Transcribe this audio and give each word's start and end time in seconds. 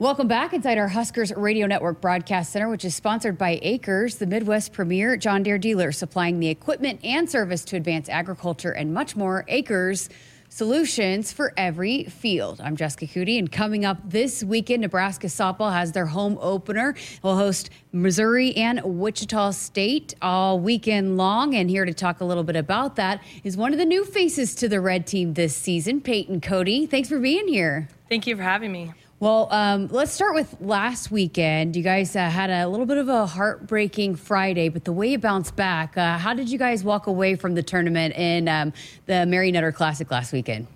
Welcome 0.00 0.26
back 0.26 0.52
inside 0.52 0.76
our 0.76 0.88
Huskers 0.88 1.32
Radio 1.36 1.68
Network 1.68 2.00
Broadcast 2.00 2.50
Center, 2.50 2.68
which 2.68 2.84
is 2.84 2.96
sponsored 2.96 3.38
by 3.38 3.60
Acres, 3.62 4.16
the 4.16 4.26
Midwest 4.26 4.72
premier 4.72 5.16
John 5.16 5.44
Deere 5.44 5.56
dealer, 5.56 5.92
supplying 5.92 6.40
the 6.40 6.48
equipment 6.48 6.98
and 7.04 7.30
service 7.30 7.64
to 7.66 7.76
advance 7.76 8.08
agriculture 8.08 8.72
and 8.72 8.92
much 8.92 9.14
more. 9.14 9.44
Acres 9.46 10.08
solutions 10.48 11.32
for 11.32 11.52
every 11.56 12.04
field. 12.06 12.60
I'm 12.60 12.74
Jessica 12.74 13.06
Coody, 13.06 13.38
and 13.38 13.52
coming 13.52 13.84
up 13.84 13.98
this 14.04 14.42
weekend, 14.42 14.80
Nebraska 14.80 15.28
softball 15.28 15.72
has 15.72 15.92
their 15.92 16.06
home 16.06 16.38
opener. 16.40 16.96
We'll 17.22 17.36
host 17.36 17.70
Missouri 17.92 18.52
and 18.56 18.82
Wichita 18.82 19.52
State 19.52 20.14
all 20.20 20.58
weekend 20.58 21.16
long. 21.16 21.54
And 21.54 21.70
here 21.70 21.84
to 21.84 21.94
talk 21.94 22.20
a 22.20 22.24
little 22.24 22.42
bit 22.42 22.56
about 22.56 22.96
that 22.96 23.22
is 23.44 23.56
one 23.56 23.72
of 23.72 23.78
the 23.78 23.84
new 23.84 24.04
faces 24.04 24.56
to 24.56 24.68
the 24.68 24.80
red 24.80 25.06
team 25.06 25.34
this 25.34 25.54
season, 25.54 26.00
Peyton 26.00 26.40
Cody. 26.40 26.84
Thanks 26.84 27.08
for 27.08 27.20
being 27.20 27.46
here. 27.46 27.88
Thank 28.08 28.26
you 28.26 28.36
for 28.36 28.42
having 28.42 28.72
me. 28.72 28.92
Well, 29.24 29.48
um, 29.50 29.88
let's 29.88 30.12
start 30.12 30.34
with 30.34 30.54
last 30.60 31.10
weekend. 31.10 31.76
You 31.76 31.82
guys 31.82 32.14
uh, 32.14 32.28
had 32.28 32.50
a 32.50 32.68
little 32.68 32.84
bit 32.84 32.98
of 32.98 33.08
a 33.08 33.24
heartbreaking 33.24 34.16
Friday, 34.16 34.68
but 34.68 34.84
the 34.84 34.92
way 34.92 35.12
you 35.12 35.18
bounced 35.18 35.56
back, 35.56 35.96
uh, 35.96 36.18
how 36.18 36.34
did 36.34 36.50
you 36.50 36.58
guys 36.58 36.84
walk 36.84 37.06
away 37.06 37.34
from 37.34 37.54
the 37.54 37.62
tournament 37.62 38.14
in 38.16 38.48
um, 38.48 38.74
the 39.06 39.24
Mary 39.24 39.50
Nutter 39.50 39.72
Classic 39.72 40.10
last 40.10 40.34
weekend? 40.34 40.66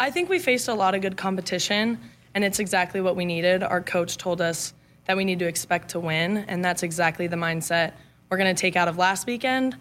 I 0.00 0.10
think 0.10 0.28
we 0.28 0.40
faced 0.40 0.66
a 0.66 0.74
lot 0.74 0.96
of 0.96 1.02
good 1.02 1.16
competition, 1.16 2.00
and 2.34 2.42
it's 2.42 2.58
exactly 2.58 3.00
what 3.00 3.14
we 3.14 3.24
needed. 3.24 3.62
Our 3.62 3.80
coach 3.80 4.16
told 4.16 4.40
us 4.40 4.74
that 5.04 5.16
we 5.16 5.24
need 5.24 5.38
to 5.38 5.46
expect 5.46 5.90
to 5.90 6.00
win, 6.00 6.38
and 6.48 6.64
that's 6.64 6.82
exactly 6.82 7.28
the 7.28 7.36
mindset 7.36 7.92
we're 8.28 8.38
going 8.38 8.52
to 8.52 8.60
take 8.60 8.74
out 8.74 8.88
of 8.88 8.98
last 8.98 9.24
weekend. 9.24 9.76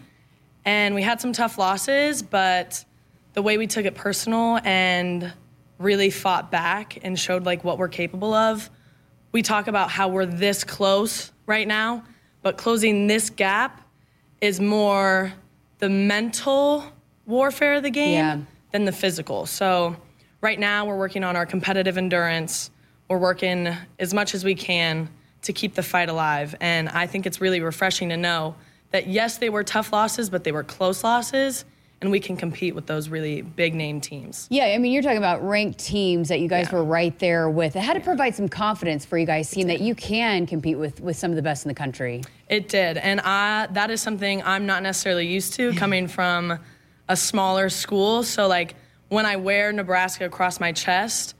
And 0.65 0.93
we 0.93 1.01
had 1.01 1.19
some 1.19 1.33
tough 1.33 1.57
losses, 1.57 2.21
but 2.21 2.85
the 3.33 3.41
way 3.41 3.57
we 3.57 3.65
took 3.65 3.85
it 3.85 3.95
personal 3.95 4.59
and 4.63 5.33
really 5.79 6.09
fought 6.09 6.51
back 6.51 6.97
and 7.03 7.19
showed 7.19 7.45
like 7.45 7.63
what 7.63 7.77
we're 7.77 7.87
capable 7.87 8.33
of. 8.33 8.69
We 9.31 9.41
talk 9.41 9.67
about 9.67 9.89
how 9.89 10.07
we're 10.07 10.25
this 10.25 10.63
close 10.63 11.31
right 11.45 11.67
now, 11.67 12.03
but 12.41 12.57
closing 12.57 13.07
this 13.07 13.29
gap 13.29 13.81
is 14.41 14.59
more 14.59 15.33
the 15.79 15.89
mental 15.89 16.83
warfare 17.25 17.75
of 17.75 17.83
the 17.83 17.89
game 17.89 18.13
yeah. 18.13 18.39
than 18.71 18.85
the 18.85 18.91
physical. 18.91 19.45
So 19.45 19.95
right 20.41 20.59
now 20.59 20.85
we're 20.85 20.97
working 20.97 21.23
on 21.23 21.35
our 21.35 21.45
competitive 21.45 21.97
endurance. 21.97 22.71
We're 23.09 23.17
working 23.17 23.73
as 23.99 24.13
much 24.13 24.33
as 24.33 24.43
we 24.43 24.55
can 24.55 25.09
to 25.43 25.53
keep 25.53 25.75
the 25.75 25.83
fight 25.83 26.09
alive. 26.09 26.55
And 26.59 26.89
I 26.89 27.05
think 27.07 27.25
it's 27.25 27.39
really 27.39 27.61
refreshing 27.61 28.09
to 28.09 28.17
know 28.17 28.55
that 28.91 29.07
yes, 29.07 29.37
they 29.37 29.49
were 29.49 29.63
tough 29.63 29.93
losses, 29.93 30.29
but 30.29 30.43
they 30.43 30.51
were 30.51 30.63
close 30.63 31.03
losses 31.03 31.65
and 32.01 32.11
we 32.11 32.19
can 32.19 32.37
compete 32.37 32.75
with 32.75 32.85
those 32.85 33.09
really 33.09 33.41
big 33.41 33.73
name 33.73 33.99
teams. 33.99 34.47
Yeah, 34.51 34.65
I 34.65 34.77
mean, 34.77 34.91
you're 34.91 35.01
talking 35.01 35.17
about 35.17 35.45
ranked 35.45 35.79
teams 35.79 36.29
that 36.29 36.39
you 36.39 36.47
guys 36.47 36.67
yeah. 36.67 36.77
were 36.77 36.83
right 36.83 37.17
there 37.19 37.49
with. 37.49 37.75
It 37.75 37.79
had 37.79 37.93
to 37.93 37.99
provide 37.99 38.35
some 38.35 38.47
confidence 38.47 39.03
for 39.03 39.17
you 39.17 39.25
guys, 39.25 39.49
seeing 39.49 39.67
that 39.67 39.81
you 39.81 39.95
can 39.95 40.45
compete 40.45 40.77
with 40.77 41.01
with 41.01 41.17
some 41.17 41.31
of 41.31 41.35
the 41.35 41.41
best 41.41 41.65
in 41.65 41.69
the 41.69 41.75
country. 41.75 42.23
It 42.49 42.69
did, 42.69 42.97
and 42.97 43.19
I, 43.21 43.67
that 43.71 43.89
is 43.89 44.01
something 44.01 44.43
I'm 44.43 44.65
not 44.65 44.83
necessarily 44.83 45.27
used 45.27 45.53
to 45.53 45.73
coming 45.73 46.07
from 46.07 46.59
a 47.09 47.15
smaller 47.15 47.69
school. 47.69 48.23
So 48.23 48.47
like 48.47 48.75
when 49.09 49.25
I 49.25 49.37
wear 49.37 49.71
Nebraska 49.71 50.25
across 50.25 50.59
my 50.59 50.71
chest, 50.71 51.35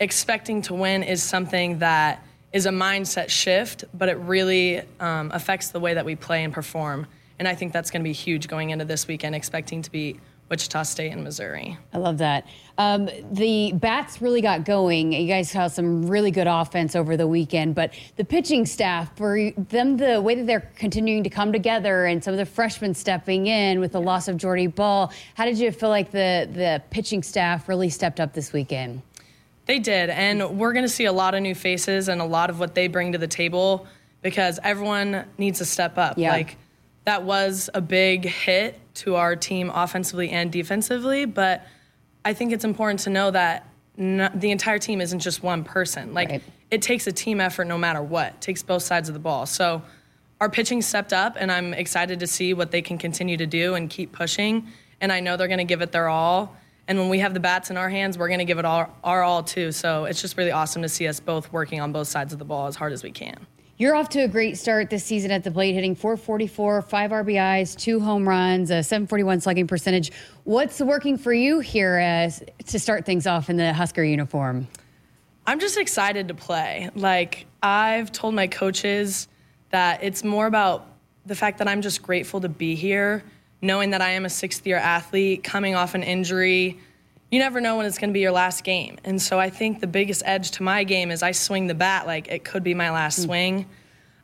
expecting 0.00 0.62
to 0.62 0.74
win 0.74 1.02
is 1.02 1.22
something 1.22 1.80
that 1.80 2.24
is 2.52 2.66
a 2.66 2.70
mindset 2.70 3.28
shift, 3.28 3.84
but 3.92 4.08
it 4.08 4.16
really 4.18 4.80
um, 5.00 5.30
affects 5.34 5.68
the 5.68 5.80
way 5.80 5.94
that 5.94 6.04
we 6.04 6.16
play 6.16 6.44
and 6.44 6.52
perform. 6.52 7.06
And 7.38 7.46
I 7.46 7.54
think 7.54 7.72
that's 7.72 7.90
going 7.90 8.02
to 8.02 8.08
be 8.08 8.12
huge 8.12 8.48
going 8.48 8.70
into 8.70 8.84
this 8.84 9.06
weekend, 9.06 9.34
expecting 9.34 9.82
to 9.82 9.90
beat 9.90 10.20
Wichita 10.48 10.82
State 10.84 11.12
and 11.12 11.22
Missouri. 11.22 11.76
I 11.92 11.98
love 11.98 12.18
that. 12.18 12.46
Um, 12.78 13.08
the 13.30 13.72
bats 13.74 14.22
really 14.22 14.40
got 14.40 14.64
going. 14.64 15.12
You 15.12 15.28
guys 15.28 15.50
saw 15.50 15.68
some 15.68 16.06
really 16.06 16.30
good 16.30 16.46
offense 16.46 16.96
over 16.96 17.16
the 17.16 17.26
weekend, 17.26 17.74
but 17.74 17.92
the 18.16 18.24
pitching 18.24 18.64
staff, 18.64 19.14
for 19.16 19.50
them, 19.50 19.98
the 19.98 20.20
way 20.22 20.34
that 20.36 20.46
they're 20.46 20.72
continuing 20.76 21.22
to 21.24 21.30
come 21.30 21.52
together 21.52 22.06
and 22.06 22.22
some 22.24 22.32
of 22.32 22.38
the 22.38 22.46
freshmen 22.46 22.94
stepping 22.94 23.46
in 23.46 23.78
with 23.78 23.92
the 23.92 24.00
loss 24.00 24.26
of 24.26 24.36
Jordy 24.36 24.68
Bahl, 24.68 25.12
how 25.34 25.44
did 25.44 25.58
you 25.58 25.70
feel 25.70 25.90
like 25.90 26.10
the, 26.10 26.48
the 26.50 26.82
pitching 26.90 27.22
staff 27.22 27.68
really 27.68 27.90
stepped 27.90 28.18
up 28.18 28.32
this 28.32 28.52
weekend? 28.52 29.02
They 29.66 29.78
did, 29.78 30.08
and 30.08 30.58
we're 30.58 30.72
going 30.72 30.86
to 30.86 30.88
see 30.88 31.04
a 31.04 31.12
lot 31.12 31.34
of 31.34 31.42
new 31.42 31.54
faces 31.54 32.08
and 32.08 32.22
a 32.22 32.24
lot 32.24 32.48
of 32.48 32.58
what 32.58 32.74
they 32.74 32.88
bring 32.88 33.12
to 33.12 33.18
the 33.18 33.28
table 33.28 33.86
because 34.22 34.58
everyone 34.62 35.26
needs 35.36 35.58
to 35.58 35.66
step 35.66 35.98
up. 35.98 36.16
Yeah. 36.16 36.32
Like, 36.32 36.56
that 37.08 37.22
was 37.22 37.70
a 37.72 37.80
big 37.80 38.26
hit 38.26 38.78
to 38.92 39.14
our 39.14 39.34
team 39.34 39.70
offensively 39.74 40.28
and 40.28 40.52
defensively. 40.52 41.24
But 41.24 41.64
I 42.22 42.34
think 42.34 42.52
it's 42.52 42.66
important 42.66 43.00
to 43.00 43.10
know 43.10 43.30
that 43.30 43.66
the 43.96 44.50
entire 44.50 44.78
team 44.78 45.00
isn't 45.00 45.20
just 45.20 45.42
one 45.42 45.64
person. 45.64 46.12
Like 46.12 46.28
right. 46.28 46.42
it 46.70 46.82
takes 46.82 47.06
a 47.06 47.12
team 47.12 47.40
effort 47.40 47.64
no 47.64 47.78
matter 47.78 48.02
what. 48.02 48.34
It 48.34 48.40
takes 48.42 48.62
both 48.62 48.82
sides 48.82 49.08
of 49.08 49.14
the 49.14 49.20
ball. 49.20 49.46
So 49.46 49.80
our 50.38 50.50
pitching 50.50 50.82
stepped 50.82 51.14
up, 51.14 51.36
and 51.40 51.50
I'm 51.50 51.72
excited 51.72 52.20
to 52.20 52.26
see 52.26 52.52
what 52.52 52.72
they 52.72 52.82
can 52.82 52.98
continue 52.98 53.38
to 53.38 53.46
do 53.46 53.74
and 53.74 53.88
keep 53.88 54.12
pushing. 54.12 54.68
And 55.00 55.10
I 55.10 55.20
know 55.20 55.38
they're 55.38 55.48
going 55.48 55.58
to 55.58 55.64
give 55.64 55.80
it 55.80 55.92
their 55.92 56.08
all. 56.08 56.54
And 56.88 56.98
when 56.98 57.08
we 57.08 57.20
have 57.20 57.32
the 57.32 57.40
bats 57.40 57.70
in 57.70 57.78
our 57.78 57.88
hands, 57.88 58.18
we're 58.18 58.28
going 58.28 58.40
to 58.40 58.44
give 58.44 58.58
it 58.58 58.66
all, 58.66 58.94
our 59.02 59.22
all 59.22 59.42
too. 59.42 59.72
So 59.72 60.04
it's 60.04 60.20
just 60.20 60.36
really 60.36 60.52
awesome 60.52 60.82
to 60.82 60.90
see 60.90 61.08
us 61.08 61.20
both 61.20 61.50
working 61.54 61.80
on 61.80 61.90
both 61.90 62.08
sides 62.08 62.34
of 62.34 62.38
the 62.38 62.44
ball 62.44 62.66
as 62.66 62.76
hard 62.76 62.92
as 62.92 63.02
we 63.02 63.12
can. 63.12 63.46
You're 63.80 63.94
off 63.94 64.08
to 64.08 64.22
a 64.22 64.26
great 64.26 64.58
start 64.58 64.90
this 64.90 65.04
season 65.04 65.30
at 65.30 65.44
the 65.44 65.52
plate, 65.52 65.72
hitting 65.72 65.94
444, 65.94 66.82
five 66.82 67.12
RBIs, 67.12 67.78
two 67.78 68.00
home 68.00 68.28
runs, 68.28 68.72
a 68.72 68.82
741 68.82 69.40
slugging 69.40 69.68
percentage. 69.68 70.10
What's 70.42 70.80
working 70.80 71.16
for 71.16 71.32
you 71.32 71.60
here 71.60 71.94
as, 71.94 72.42
to 72.66 72.80
start 72.80 73.06
things 73.06 73.24
off 73.28 73.48
in 73.48 73.56
the 73.56 73.72
Husker 73.72 74.02
uniform? 74.02 74.66
I'm 75.46 75.60
just 75.60 75.78
excited 75.78 76.26
to 76.26 76.34
play. 76.34 76.90
Like, 76.96 77.46
I've 77.62 78.10
told 78.10 78.34
my 78.34 78.48
coaches 78.48 79.28
that 79.70 80.02
it's 80.02 80.24
more 80.24 80.48
about 80.48 80.84
the 81.26 81.36
fact 81.36 81.58
that 81.58 81.68
I'm 81.68 81.80
just 81.80 82.02
grateful 82.02 82.40
to 82.40 82.48
be 82.48 82.74
here, 82.74 83.22
knowing 83.62 83.90
that 83.90 84.02
I 84.02 84.10
am 84.10 84.24
a 84.24 84.30
sixth 84.30 84.66
year 84.66 84.78
athlete 84.78 85.44
coming 85.44 85.76
off 85.76 85.94
an 85.94 86.02
injury 86.02 86.80
you 87.30 87.38
never 87.38 87.60
know 87.60 87.76
when 87.76 87.86
it's 87.86 87.98
going 87.98 88.10
to 88.10 88.14
be 88.14 88.20
your 88.20 88.32
last 88.32 88.64
game. 88.64 88.98
And 89.04 89.20
so 89.20 89.38
I 89.38 89.50
think 89.50 89.80
the 89.80 89.86
biggest 89.86 90.22
edge 90.24 90.52
to 90.52 90.62
my 90.62 90.84
game 90.84 91.10
is 91.10 91.22
I 91.22 91.32
swing 91.32 91.66
the 91.66 91.74
bat 91.74 92.06
like 92.06 92.28
it 92.28 92.44
could 92.44 92.62
be 92.62 92.74
my 92.74 92.90
last 92.90 93.20
mm. 93.20 93.24
swing. 93.24 93.66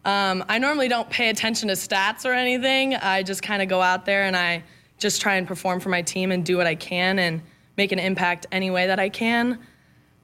Um, 0.04 0.44
I 0.48 0.58
normally 0.58 0.88
don't 0.88 1.08
pay 1.08 1.30
attention 1.30 1.68
to 1.68 1.74
stats 1.74 2.24
or 2.24 2.32
anything. 2.32 2.94
I 2.94 3.22
just 3.22 3.42
kind 3.42 3.62
of 3.62 3.68
go 3.68 3.80
out 3.80 4.04
there 4.04 4.24
and 4.24 4.36
I 4.36 4.62
just 4.98 5.20
try 5.20 5.36
and 5.36 5.46
perform 5.46 5.80
for 5.80 5.88
my 5.88 6.02
team 6.02 6.30
and 6.30 6.44
do 6.44 6.56
what 6.56 6.66
I 6.66 6.74
can 6.74 7.18
and 7.18 7.42
make 7.76 7.92
an 7.92 7.98
impact 7.98 8.46
any 8.52 8.70
way 8.70 8.86
that 8.86 9.00
I 9.00 9.08
can. 9.08 9.58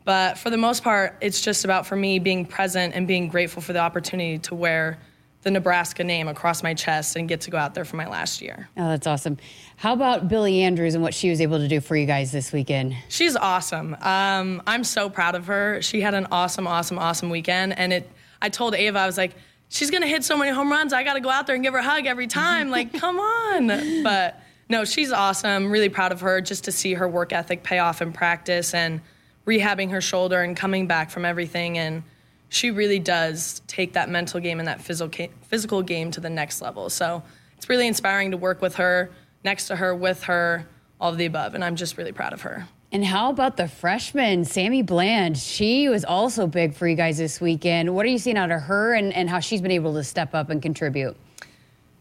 But 0.04 0.38
for 0.38 0.50
the 0.50 0.56
most 0.56 0.82
part, 0.82 1.16
it's 1.20 1.40
just 1.40 1.64
about 1.64 1.86
for 1.86 1.96
me 1.96 2.18
being 2.18 2.46
present 2.46 2.94
and 2.94 3.06
being 3.06 3.28
grateful 3.28 3.62
for 3.62 3.72
the 3.72 3.78
opportunity 3.80 4.38
to 4.38 4.54
wear 4.54 4.98
the 5.42 5.50
Nebraska 5.50 6.04
name 6.04 6.28
across 6.28 6.62
my 6.62 6.74
chest 6.74 7.16
and 7.16 7.28
get 7.28 7.42
to 7.42 7.50
go 7.50 7.56
out 7.56 7.74
there 7.74 7.84
for 7.84 7.96
my 7.96 8.06
last 8.06 8.42
year. 8.42 8.68
Oh, 8.76 8.88
that's 8.88 9.06
awesome. 9.06 9.38
How 9.76 9.94
about 9.94 10.28
Billie 10.28 10.62
Andrews 10.62 10.94
and 10.94 11.02
what 11.02 11.14
she 11.14 11.30
was 11.30 11.40
able 11.40 11.58
to 11.58 11.68
do 11.68 11.80
for 11.80 11.96
you 11.96 12.04
guys 12.04 12.30
this 12.30 12.52
weekend? 12.52 12.94
She's 13.08 13.36
awesome. 13.36 13.96
Um, 14.02 14.62
I'm 14.66 14.84
so 14.84 15.08
proud 15.08 15.34
of 15.34 15.46
her. 15.46 15.80
She 15.80 16.02
had 16.02 16.14
an 16.14 16.26
awesome, 16.30 16.66
awesome, 16.66 16.98
awesome 16.98 17.30
weekend. 17.30 17.78
And 17.78 17.92
it, 17.92 18.10
I 18.42 18.50
told 18.50 18.74
Ava, 18.74 18.98
I 18.98 19.06
was 19.06 19.16
like, 19.16 19.34
she's 19.70 19.90
going 19.90 20.02
to 20.02 20.08
hit 20.08 20.24
so 20.24 20.36
many 20.36 20.50
home 20.50 20.70
runs. 20.70 20.92
I 20.92 21.04
got 21.04 21.14
to 21.14 21.20
go 21.20 21.30
out 21.30 21.46
there 21.46 21.54
and 21.54 21.64
give 21.64 21.72
her 21.72 21.80
a 21.80 21.84
hug 21.84 22.04
every 22.04 22.26
time. 22.26 22.70
like, 22.70 22.92
come 22.92 23.18
on. 23.18 24.02
But 24.02 24.38
no, 24.68 24.84
she's 24.84 25.10
awesome. 25.10 25.70
Really 25.70 25.88
proud 25.88 26.12
of 26.12 26.20
her 26.20 26.42
just 26.42 26.64
to 26.64 26.72
see 26.72 26.92
her 26.94 27.08
work 27.08 27.32
ethic 27.32 27.62
pay 27.62 27.78
off 27.78 28.02
in 28.02 28.12
practice 28.12 28.74
and 28.74 29.00
rehabbing 29.46 29.90
her 29.90 30.02
shoulder 30.02 30.42
and 30.42 30.54
coming 30.54 30.86
back 30.86 31.10
from 31.10 31.24
everything. 31.24 31.78
And 31.78 32.02
she 32.50 32.70
really 32.70 32.98
does 32.98 33.62
take 33.66 33.94
that 33.94 34.10
mental 34.10 34.40
game 34.40 34.58
and 34.58 34.68
that 34.68 34.82
physical 34.82 35.28
physical 35.42 35.82
game 35.82 36.10
to 36.10 36.20
the 36.20 36.28
next 36.28 36.60
level. 36.60 36.90
So 36.90 37.22
it's 37.56 37.68
really 37.68 37.86
inspiring 37.86 38.32
to 38.32 38.36
work 38.36 38.60
with 38.60 38.74
her, 38.74 39.10
next 39.44 39.68
to 39.68 39.76
her, 39.76 39.94
with 39.94 40.24
her, 40.24 40.66
all 41.00 41.10
of 41.12 41.16
the 41.16 41.26
above, 41.26 41.54
and 41.54 41.64
I'm 41.64 41.76
just 41.76 41.96
really 41.96 42.12
proud 42.12 42.34
of 42.34 42.42
her. 42.42 42.68
And 42.92 43.04
how 43.04 43.30
about 43.30 43.56
the 43.56 43.68
freshman, 43.68 44.44
Sammy 44.44 44.82
Bland? 44.82 45.38
She 45.38 45.88
was 45.88 46.04
also 46.04 46.48
big 46.48 46.74
for 46.74 46.88
you 46.88 46.96
guys 46.96 47.18
this 47.18 47.40
weekend. 47.40 47.94
What 47.94 48.04
are 48.04 48.08
you 48.08 48.18
seeing 48.18 48.36
out 48.36 48.50
of 48.50 48.62
her 48.62 48.94
and, 48.94 49.14
and 49.14 49.30
how 49.30 49.38
she's 49.38 49.60
been 49.60 49.70
able 49.70 49.94
to 49.94 50.02
step 50.02 50.34
up 50.34 50.50
and 50.50 50.60
contribute? 50.60 51.16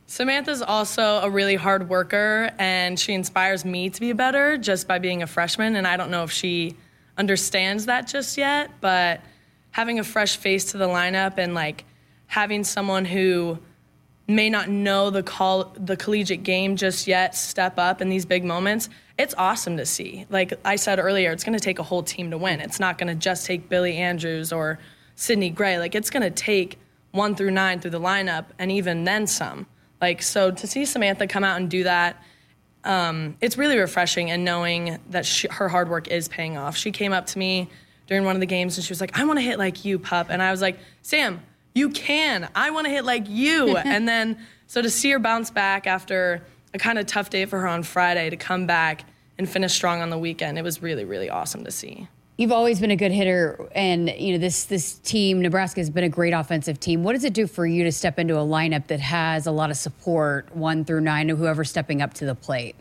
Samantha's 0.07 0.63
also 0.63 1.19
a 1.19 1.29
really 1.29 1.55
hard 1.55 1.87
worker, 1.87 2.49
and 2.57 2.99
she 2.99 3.13
inspires 3.13 3.63
me 3.63 3.91
to 3.91 3.99
be 3.99 4.13
better 4.13 4.57
just 4.57 4.87
by 4.87 4.97
being 4.97 5.21
a 5.21 5.27
freshman. 5.27 5.75
And 5.75 5.85
I 5.85 5.95
don't 5.95 6.09
know 6.09 6.23
if 6.23 6.31
she 6.31 6.75
understands 7.19 7.85
that 7.85 8.07
just 8.07 8.35
yet, 8.35 8.71
but 8.81 9.21
having 9.71 9.99
a 9.99 10.03
fresh 10.03 10.37
face 10.37 10.71
to 10.71 10.77
the 10.77 10.87
lineup 10.87 11.37
and 11.37 11.53
like 11.53 11.85
having 12.27 12.63
someone 12.63 13.05
who 13.05 13.57
may 14.27 14.49
not 14.49 14.69
know 14.69 15.09
the 15.09 15.23
call 15.23 15.73
the 15.75 15.97
collegiate 15.97 16.43
game 16.43 16.75
just 16.75 17.07
yet 17.07 17.35
step 17.35 17.77
up 17.77 18.01
in 18.01 18.09
these 18.09 18.25
big 18.25 18.43
moments 18.43 18.89
it's 19.17 19.35
awesome 19.37 19.75
to 19.75 19.85
see. 19.85 20.25
Like 20.29 20.53
i 20.63 20.75
said 20.75 20.97
earlier 20.99 21.31
it's 21.31 21.43
going 21.43 21.57
to 21.57 21.63
take 21.63 21.79
a 21.79 21.83
whole 21.83 22.03
team 22.03 22.31
to 22.31 22.37
win. 22.37 22.61
It's 22.61 22.79
not 22.79 22.97
going 22.97 23.09
to 23.09 23.15
just 23.15 23.45
take 23.45 23.67
billie 23.67 23.97
andrews 23.97 24.53
or 24.53 24.79
sydney 25.15 25.49
gray. 25.49 25.77
Like 25.77 25.95
it's 25.95 26.09
going 26.09 26.23
to 26.23 26.29
take 26.29 26.79
one 27.11 27.35
through 27.35 27.51
nine 27.51 27.79
through 27.79 27.91
the 27.91 27.99
lineup 27.99 28.45
and 28.57 28.71
even 28.71 29.03
then 29.03 29.27
some. 29.27 29.67
Like 29.99 30.21
so 30.21 30.51
to 30.51 30.67
see 30.67 30.85
samantha 30.85 31.27
come 31.27 31.43
out 31.43 31.59
and 31.59 31.69
do 31.69 31.83
that 31.83 32.23
um, 32.83 33.35
it's 33.41 33.57
really 33.57 33.77
refreshing 33.77 34.31
and 34.31 34.45
knowing 34.45 34.99
that 35.09 35.25
she, 35.25 35.47
her 35.49 35.67
hard 35.67 35.89
work 35.89 36.07
is 36.07 36.27
paying 36.27 36.57
off. 36.57 36.77
She 36.77 36.91
came 36.91 37.11
up 37.11 37.25
to 37.27 37.39
me 37.39 37.69
during 38.09 38.25
one 38.25 38.35
of 38.35 38.39
the 38.39 38.47
games, 38.47 38.75
and 38.75 38.83
she 38.83 38.91
was 38.91 38.99
like, 38.99 39.17
"I 39.17 39.23
want 39.23 39.37
to 39.37 39.43
hit 39.43 39.59
like 39.59 39.85
you, 39.85 39.99
pup," 39.99 40.27
and 40.31 40.41
I 40.41 40.49
was 40.49 40.61
like, 40.61 40.79
"Sam, 41.03 41.41
you 41.75 41.89
can. 41.89 42.49
I 42.55 42.71
want 42.71 42.87
to 42.87 42.91
hit 42.91 43.05
like 43.05 43.29
you." 43.29 43.77
and 43.85 44.07
then 44.07 44.39
so 44.65 44.81
to 44.81 44.89
see 44.89 45.11
her 45.11 45.19
bounce 45.19 45.51
back 45.51 45.85
after 45.85 46.41
a 46.73 46.79
kind 46.79 46.97
of 46.97 47.05
tough 47.05 47.29
day 47.29 47.45
for 47.45 47.59
her 47.59 47.67
on 47.67 47.83
Friday 47.83 48.31
to 48.31 48.35
come 48.35 48.65
back 48.65 49.05
and 49.37 49.47
finish 49.47 49.73
strong 49.73 50.01
on 50.01 50.09
the 50.09 50.17
weekend, 50.17 50.57
it 50.57 50.63
was 50.63 50.81
really 50.81 51.05
really 51.05 51.29
awesome 51.29 51.63
to 51.63 51.71
see. 51.71 52.07
You've 52.37 52.51
always 52.51 52.79
been 52.79 52.89
a 52.89 52.95
good 52.95 53.11
hitter, 53.11 53.69
and 53.75 54.09
you 54.09 54.33
know 54.33 54.39
this 54.39 54.65
this 54.65 54.95
team, 54.95 55.43
Nebraska, 55.43 55.79
has 55.79 55.91
been 55.91 56.03
a 56.03 56.09
great 56.09 56.33
offensive 56.33 56.79
team. 56.79 57.03
What 57.03 57.13
does 57.13 57.23
it 57.23 57.33
do 57.33 57.45
for 57.45 57.67
you 57.67 57.83
to 57.83 57.91
step 57.91 58.17
into 58.17 58.37
a 58.37 58.43
lineup 58.43 58.87
that 58.87 59.01
has 59.01 59.45
a 59.45 59.51
lot 59.51 59.69
of 59.69 59.77
support, 59.77 60.55
one 60.55 60.83
through 60.83 61.01
nine, 61.01 61.29
or 61.29 61.35
whoever's 61.35 61.69
stepping 61.69 62.01
up 62.01 62.15
to 62.15 62.25
the 62.25 62.33
plate? 62.33 62.75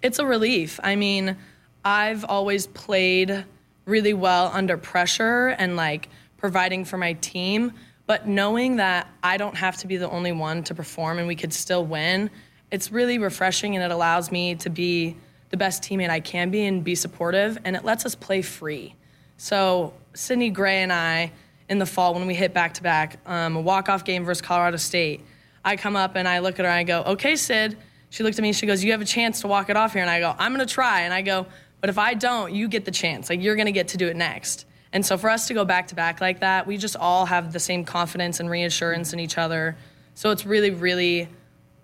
It's 0.00 0.18
a 0.18 0.24
relief. 0.24 0.80
I 0.82 0.96
mean, 0.96 1.36
I've 1.84 2.24
always 2.24 2.66
played 2.68 3.44
really 3.84 4.14
well 4.14 4.50
under 4.52 4.76
pressure 4.76 5.48
and 5.58 5.76
like 5.76 6.08
providing 6.36 6.84
for 6.84 6.96
my 6.96 7.12
team, 7.14 7.72
but 8.06 8.26
knowing 8.26 8.76
that 8.76 9.06
I 9.22 9.36
don't 9.36 9.56
have 9.56 9.76
to 9.78 9.86
be 9.86 9.96
the 9.96 10.10
only 10.10 10.32
one 10.32 10.62
to 10.64 10.74
perform 10.74 11.18
and 11.18 11.26
we 11.26 11.36
could 11.36 11.52
still 11.52 11.84
win, 11.84 12.30
it's 12.70 12.90
really 12.90 13.18
refreshing 13.18 13.76
and 13.76 13.84
it 13.84 13.90
allows 13.90 14.32
me 14.32 14.54
to 14.56 14.70
be 14.70 15.16
the 15.50 15.56
best 15.56 15.82
teammate 15.82 16.10
I 16.10 16.20
can 16.20 16.50
be 16.50 16.64
and 16.64 16.82
be 16.82 16.94
supportive, 16.94 17.58
and 17.64 17.76
it 17.76 17.84
lets 17.84 18.06
us 18.06 18.14
play 18.14 18.40
free. 18.40 18.94
So 19.36 19.92
Sydney 20.14 20.48
Gray 20.48 20.82
and 20.82 20.90
I, 20.90 21.30
in 21.68 21.78
the 21.78 21.84
fall 21.84 22.14
when 22.14 22.26
we 22.26 22.34
hit 22.34 22.54
back 22.54 22.74
to 22.74 22.82
back, 22.82 23.18
a 23.26 23.50
walk 23.50 23.90
off 23.90 24.04
game 24.04 24.24
versus 24.24 24.40
Colorado 24.40 24.78
State, 24.78 25.20
I 25.64 25.76
come 25.76 25.94
up 25.94 26.16
and 26.16 26.26
I 26.26 26.38
look 26.38 26.58
at 26.58 26.64
her 26.64 26.70
and 26.70 26.78
I 26.78 26.84
go, 26.84 27.02
"Okay, 27.12 27.36
Sid." 27.36 27.76
She 28.08 28.22
looked 28.22 28.38
at 28.38 28.42
me. 28.42 28.52
She 28.52 28.66
goes, 28.66 28.82
"You 28.82 28.92
have 28.92 29.02
a 29.02 29.06
chance 29.06 29.42
to 29.42 29.46
walk 29.46 29.68
it 29.68 29.76
off 29.76 29.92
here," 29.92 30.02
and 30.02 30.10
I 30.10 30.20
go, 30.20 30.34
"I'm 30.38 30.52
gonna 30.52 30.66
try." 30.66 31.02
And 31.02 31.12
I 31.14 31.22
go, 31.22 31.46
"But 31.82 31.90
if 31.90 31.98
I 31.98 32.14
don't, 32.14 32.54
you 32.54 32.66
get 32.66 32.86
the 32.86 32.90
chance. 32.90 33.28
Like 33.28 33.42
you're 33.42 33.56
gonna 33.56 33.70
get 33.70 33.88
to 33.88 33.98
do 33.98 34.08
it 34.08 34.16
next." 34.16 34.64
And 34.94 35.04
so 35.04 35.18
for 35.18 35.28
us 35.28 35.48
to 35.48 35.54
go 35.54 35.66
back 35.66 35.88
to 35.88 35.94
back 35.94 36.22
like 36.22 36.40
that, 36.40 36.66
we 36.66 36.78
just 36.78 36.96
all 36.96 37.26
have 37.26 37.52
the 37.52 37.60
same 37.60 37.84
confidence 37.84 38.40
and 38.40 38.48
reassurance 38.48 39.12
in 39.12 39.20
each 39.20 39.36
other. 39.36 39.76
So 40.14 40.30
it's 40.30 40.46
really, 40.46 40.70
really 40.70 41.28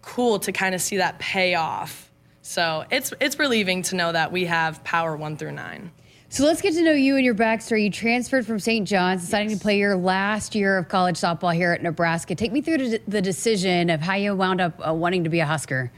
cool 0.00 0.38
to 0.38 0.52
kind 0.52 0.74
of 0.74 0.80
see 0.80 0.96
that 0.96 1.18
pay 1.18 1.54
off 1.54 2.08
so 2.48 2.86
it's 2.90 3.12
it's 3.20 3.38
relieving 3.38 3.82
to 3.82 3.94
know 3.94 4.10
that 4.10 4.32
we 4.32 4.46
have 4.46 4.82
power 4.82 5.14
one 5.18 5.36
through 5.36 5.52
nine. 5.52 5.92
So 6.30 6.44
let's 6.44 6.62
get 6.62 6.72
to 6.74 6.82
know 6.82 6.92
you 6.92 7.16
and 7.16 7.24
your 7.24 7.34
backstory. 7.34 7.84
You 7.84 7.90
transferred 7.90 8.46
from 8.46 8.58
St. 8.58 8.88
John's, 8.88 9.20
deciding 9.20 9.50
to 9.50 9.62
play 9.62 9.78
your 9.78 9.96
last 9.96 10.54
year 10.54 10.78
of 10.78 10.88
college 10.88 11.16
softball 11.16 11.54
here 11.54 11.72
at 11.72 11.82
Nebraska. 11.82 12.34
Take 12.34 12.52
me 12.52 12.62
through 12.62 13.00
the 13.06 13.20
decision 13.20 13.90
of 13.90 14.00
how 14.00 14.14
you 14.14 14.34
wound 14.34 14.62
up 14.62 14.80
uh, 14.86 14.94
wanting 14.94 15.24
to 15.24 15.30
be 15.30 15.40
a 15.40 15.46
Husker. 15.46 15.92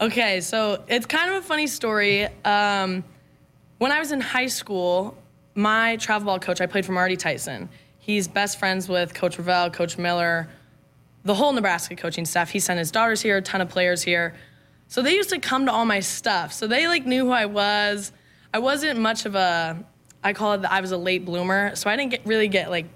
Okay, 0.00 0.40
so 0.40 0.84
it's 0.86 1.06
kind 1.06 1.32
of 1.32 1.42
a 1.42 1.46
funny 1.46 1.66
story. 1.66 2.28
Um, 2.44 3.02
when 3.78 3.92
I 3.92 3.98
was 3.98 4.12
in 4.12 4.20
high 4.20 4.46
school, 4.46 5.16
my 5.54 5.96
travel 5.96 6.26
ball 6.26 6.38
coach, 6.38 6.60
I 6.60 6.66
played 6.66 6.86
for 6.86 6.92
Marty 6.92 7.16
Tyson. 7.16 7.68
He's 7.98 8.28
best 8.28 8.58
friends 8.58 8.88
with 8.88 9.14
Coach 9.14 9.38
Revelle, 9.38 9.72
Coach 9.72 9.98
Miller, 9.98 10.48
the 11.24 11.34
whole 11.34 11.52
Nebraska 11.52 11.96
coaching 11.96 12.24
staff. 12.24 12.50
He 12.50 12.60
sent 12.60 12.78
his 12.78 12.90
daughters 12.90 13.22
here, 13.22 13.38
a 13.38 13.42
ton 13.42 13.60
of 13.60 13.68
players 13.68 14.02
here. 14.02 14.34
So 14.88 15.02
they 15.02 15.14
used 15.14 15.30
to 15.30 15.38
come 15.38 15.66
to 15.66 15.72
all 15.72 15.86
my 15.86 16.00
stuff. 16.00 16.52
So 16.52 16.66
they 16.66 16.86
like 16.86 17.06
knew 17.06 17.26
who 17.26 17.32
I 17.32 17.46
was. 17.46 18.12
I 18.52 18.58
wasn't 18.58 19.00
much 19.00 19.26
of 19.26 19.34
a 19.34 19.84
I 20.22 20.32
call 20.32 20.54
it 20.54 20.62
that 20.62 20.72
I 20.72 20.80
was 20.80 20.92
a 20.92 20.96
late 20.96 21.24
bloomer. 21.24 21.74
So 21.76 21.90
I 21.90 21.96
didn't 21.96 22.10
get 22.10 22.26
really 22.26 22.48
get 22.48 22.70
like 22.70 22.86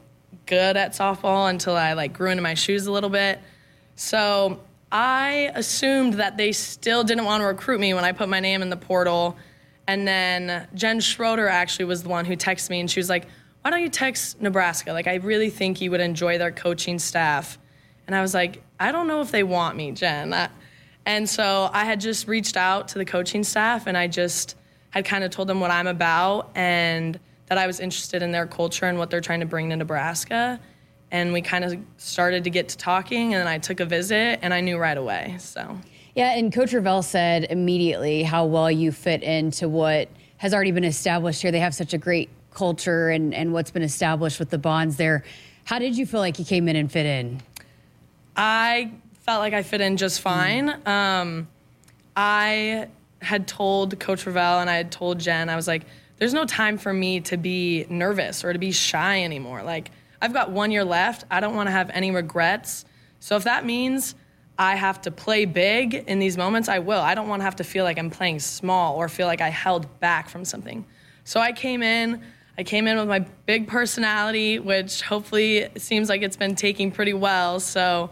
good 0.47 0.77
at 0.77 0.93
softball 0.93 1.51
until 1.51 1.77
I 1.77 1.95
like 1.95 2.13
grew 2.13 2.31
into 2.31 2.43
my 2.43 2.55
shoes 2.55 2.87
a 2.87 2.93
little 2.93 3.11
bit. 3.11 3.39
So 3.97 4.61
I 4.91 5.51
assumed 5.55 6.15
that 6.15 6.37
they 6.37 6.53
still 6.53 7.05
didn't 7.05 7.25
want 7.25 7.43
to 7.43 7.47
recruit 7.47 7.81
me 7.81 7.93
when 7.93 8.05
I 8.05 8.13
put 8.13 8.29
my 8.29 8.41
name 8.41 8.63
in 8.63 8.71
the 8.71 8.77
portal. 8.77 9.37
And 9.89 10.07
then 10.07 10.69
Jen 10.75 11.01
Schroeder 11.01 11.49
actually 11.49 11.87
was 11.87 12.03
the 12.03 12.11
one 12.11 12.27
who 12.27 12.37
texted 12.37 12.69
me 12.69 12.79
and 12.79 12.91
she 12.91 13.01
was 13.01 13.09
like, 13.09 13.27
Why 13.63 13.71
don't 13.71 13.83
you 13.83 13.89
text 13.89 14.41
Nebraska? 14.41 14.93
Like, 14.93 15.09
I 15.09 15.15
really 15.15 15.49
think 15.49 15.81
you 15.81 15.91
would 15.91 16.01
enjoy 16.01 16.37
their 16.37 16.53
coaching 16.53 16.99
staff. 16.99 17.59
And 18.07 18.15
I 18.15 18.21
was 18.21 18.35
like, 18.35 18.63
I 18.79 18.93
don't 18.93 19.09
know 19.09 19.23
if 19.23 19.31
they 19.31 19.43
want 19.43 19.77
me, 19.77 19.93
Jen. 19.93 20.33
I, 20.35 20.51
and 21.07 21.29
so 21.29 21.71
I 21.73 21.87
had 21.87 22.01
just 22.01 22.29
reached 22.29 22.59
out 22.59 22.89
to 22.89 22.99
the 22.99 23.05
coaching 23.07 23.43
staff 23.43 23.87
and 23.87 23.97
I 23.97 24.09
just 24.09 24.57
had 24.91 25.07
kind 25.07 25.25
of 25.25 25.31
told 25.31 25.49
them 25.49 25.59
what 25.59 25.71
I'm 25.71 25.87
about 25.87 26.51
and 26.55 27.19
that 27.47 27.57
I 27.57 27.67
was 27.67 27.81
interested 27.81 28.23
in 28.23 28.31
their 28.31 28.47
culture 28.47 28.85
and 28.85 28.99
what 28.99 29.09
they're 29.09 29.23
trying 29.23 29.41
to 29.41 29.47
bring 29.47 29.71
to 29.71 29.77
Nebraska. 29.77 30.61
And 31.11 31.33
we 31.33 31.41
kind 31.41 31.65
of 31.65 31.79
started 31.97 32.45
to 32.45 32.51
get 32.51 32.69
to 32.69 32.77
talking 32.77 33.33
and 33.33 33.41
then 33.41 33.49
I 33.49 33.57
took 33.57 33.81
a 33.81 33.87
visit 33.87 34.41
and 34.43 34.53
I 34.53 34.61
knew 34.61 34.77
right 34.77 34.99
away. 34.99 35.37
So 35.39 35.79
Yeah, 36.19 36.33
and 36.33 36.53
Coach 36.53 36.73
Revelle 36.73 37.05
said 37.05 37.47
immediately 37.49 38.25
how 38.25 38.45
well 38.45 38.69
you 38.69 38.91
fit 38.91 39.23
into 39.23 39.69
what 39.69 40.09
has 40.39 40.53
already 40.53 40.73
been 40.73 40.83
established 40.83 41.43
here. 41.43 41.53
They 41.53 41.61
have 41.61 41.77
such 41.77 41.95
a 41.95 41.99
great 41.99 42.29
culture 42.51 43.09
and, 43.09 43.33
and 43.33 43.53
what's 43.53 43.71
been 43.71 43.85
established 43.85 44.41
with 44.41 44.51
the 44.51 44.59
bonds 44.59 44.97
there. 44.97 45.23
How 45.63 45.79
did 45.79 45.97
you 45.97 46.07
feel 46.07 46.19
like 46.19 46.41
you 46.41 46.45
came 46.45 46.67
in 46.67 46.75
and 46.75 46.91
fit 46.91 47.07
in? 47.07 47.41
I 48.37 48.95
felt 49.21 49.39
like 49.39 49.55
I 49.55 49.63
fit 49.63 49.81
in 49.81 49.97
just 49.97 50.21
fine. 50.21 50.71
Mm. 50.71 50.89
Um, 50.89 51.49
I 52.17 52.89
had 53.23 53.47
told 53.47 54.01
Coach 54.01 54.25
Revelle 54.25 54.61
and 54.61 54.69
I 54.69 54.75
had 54.75 54.91
told 54.91 55.21
Jen, 55.21 55.49
I 55.49 55.55
was 55.55 55.69
like, 55.69 55.85
there's 56.17 56.35
no 56.35 56.47
time 56.47 56.79
for 56.79 56.93
me 56.93 57.21
to 57.21 57.37
be 57.37 57.87
nervous 57.89 58.43
or 58.43 58.53
to 58.53 58.59
be 58.59 58.73
shy 58.73 59.23
anymore. 59.23 59.63
Like, 59.63 59.93
I've 60.21 60.33
got 60.33 60.51
one 60.51 60.73
year 60.73 60.85
left. 60.85 61.27
I 61.31 61.39
don't 61.39 61.55
want 61.55 61.69
to 61.69 61.73
have 61.73 61.91
any 61.91 62.11
regrets. 62.11 62.87
So 63.21 63.37
if 63.37 63.45
that 63.45 63.65
means 63.65 64.17
I 64.59 64.75
have 64.75 65.01
to 65.03 65.13
play 65.13 65.45
big 65.45 65.95
in 65.95 66.19
these 66.19 66.37
moments, 66.37 66.69
I 66.69 66.81
will. 66.81 67.01
I 67.01 67.15
don't 67.15 67.29
want 67.29 67.41
to 67.41 67.45
have 67.45 67.57
to 67.57 67.65
feel 67.65 67.85
like 67.85 67.97
I'm 67.97 68.11
playing 68.11 68.41
small 68.41 68.97
or 68.97 69.09
feel 69.09 69.29
like 69.29 69.41
I 69.41 69.51
held 69.51 70.01
back 70.01 70.29
from 70.29 70.45
something. 70.45 70.85
So 71.23 71.39
I 71.39 71.53
came 71.53 71.83
in. 71.83 72.23
I 72.59 72.65
came 72.65 72.89
in 72.89 72.99
with 72.99 73.07
my 73.07 73.21
big 73.47 73.69
personality, 73.69 74.59
which 74.59 75.03
hopefully 75.03 75.69
seems 75.77 76.09
like 76.09 76.23
it's 76.23 76.37
been 76.37 76.57
taking 76.57 76.91
pretty 76.91 77.15
well. 77.15 77.61
So 77.61 78.11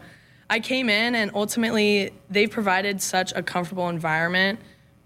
I 0.49 0.61
came 0.61 0.89
in 0.89 1.15
and 1.15 1.31
ultimately 1.33 2.13
they've 2.29 2.49
provided 2.49 3.01
such 3.01 3.33
a 3.35 3.43
comfortable 3.43 3.89
environment 3.89 4.61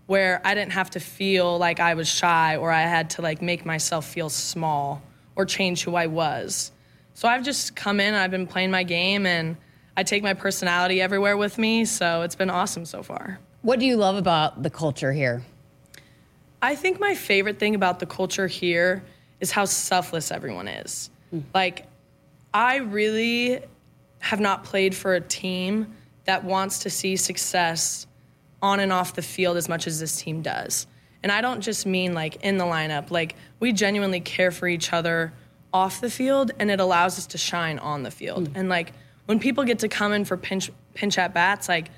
where 0.06 0.42
I 0.46 0.54
didn't 0.54 0.74
have 0.74 0.92
to 0.92 1.00
feel 1.00 1.58
like 1.58 1.80
I 1.80 1.96
was 1.96 2.08
shy 2.08 2.58
or 2.58 2.70
I 2.70 2.82
had 2.82 3.10
to 3.12 3.24
like 3.24 3.42
make 3.42 3.66
myself 3.66 4.06
feel 4.06 4.30
small 4.30 5.02
or 5.36 5.46
change 5.46 5.84
who 5.84 5.96
I 5.96 6.06
was. 6.06 6.72
So 7.16 7.28
I've 7.28 7.44
just 7.44 7.76
come 7.76 8.00
in 8.00 8.14
I've 8.14 8.30
been 8.30 8.46
playing 8.46 8.70
my 8.70 8.84
game 8.84 9.26
and 9.26 9.58
I 9.96 10.04
take 10.04 10.24
my 10.24 10.34
personality 10.34 11.02
everywhere 11.02 11.38
with 11.38 11.58
me, 11.58 11.86
so 11.86 12.22
it's 12.22 12.36
been 12.36 12.50
awesome 12.50 12.86
so 12.86 13.04
far. 13.04 13.40
What 13.62 13.80
do 13.80 13.86
you 13.86 13.98
love 13.98 14.16
about 14.16 14.64
the 14.64 14.70
culture 14.70 15.12
here? 15.12 15.44
I 16.62 16.76
think 16.76 17.00
my 17.00 17.16
favorite 17.16 17.60
thing 17.60 17.76
about 17.76 18.00
the 18.00 18.06
culture 18.06 18.48
here 18.48 19.04
is 19.40 19.52
how 19.52 19.66
selfless 19.66 20.32
everyone 20.32 20.68
is. 20.68 21.10
Mm. 21.34 21.44
Like 21.54 21.88
I 22.54 22.78
really 22.78 23.60
have 24.20 24.40
not 24.40 24.64
played 24.64 24.96
for 24.96 25.16
a 25.16 25.22
team 25.22 25.96
that 26.26 26.44
wants 26.44 26.80
to 26.80 26.90
see 26.90 27.16
success 27.16 28.06
on 28.62 28.80
and 28.80 28.94
off 28.94 29.16
the 29.16 29.24
field 29.24 29.58
as 29.58 29.68
much 29.68 29.88
as 29.88 30.00
this 30.00 30.22
team 30.22 30.42
does. 30.42 30.86
And 31.24 31.32
I 31.32 31.42
don't 31.42 31.62
just 31.62 31.86
mean 31.86 32.14
like 32.14 32.38
in 32.44 32.58
the 32.58 32.66
lineup, 32.66 33.10
like 33.10 33.36
we 33.60 33.74
genuinely 33.74 34.20
care 34.20 34.52
for 34.52 34.68
each 34.68 34.94
other 34.94 35.34
off 35.74 36.02
the 36.02 36.10
field 36.10 36.52
and 36.60 36.70
it 36.70 36.80
allows 36.80 37.18
us 37.18 37.28
to 37.28 37.38
shine 37.38 37.80
on 37.80 38.04
the 38.04 38.12
field. 38.12 38.50
Mm. 38.50 38.60
And 38.60 38.70
like 38.70 38.94
when 39.26 39.40
people 39.40 39.64
get 39.64 39.80
to 39.80 39.88
come 39.88 40.14
in 40.14 40.26
for 40.26 40.38
pinch 40.38 40.72
pinch 40.94 41.18
at 41.18 41.34
bats, 41.34 41.70
like 41.70 41.90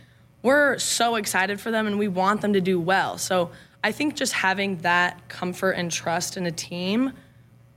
we're 0.42 0.78
so 0.78 1.16
excited 1.16 1.60
for 1.60 1.72
them 1.72 1.88
and 1.88 1.98
we 1.98 2.08
want 2.08 2.42
them 2.42 2.54
to 2.54 2.62
do 2.62 2.80
well. 2.80 3.18
So 3.18 3.52
I 3.84 3.92
think 3.92 4.16
just 4.16 4.34
having 4.34 4.78
that 4.80 5.28
comfort 5.30 5.72
and 5.72 5.92
trust 5.92 6.38
in 6.38 6.46
a 6.46 6.52
team 6.52 7.14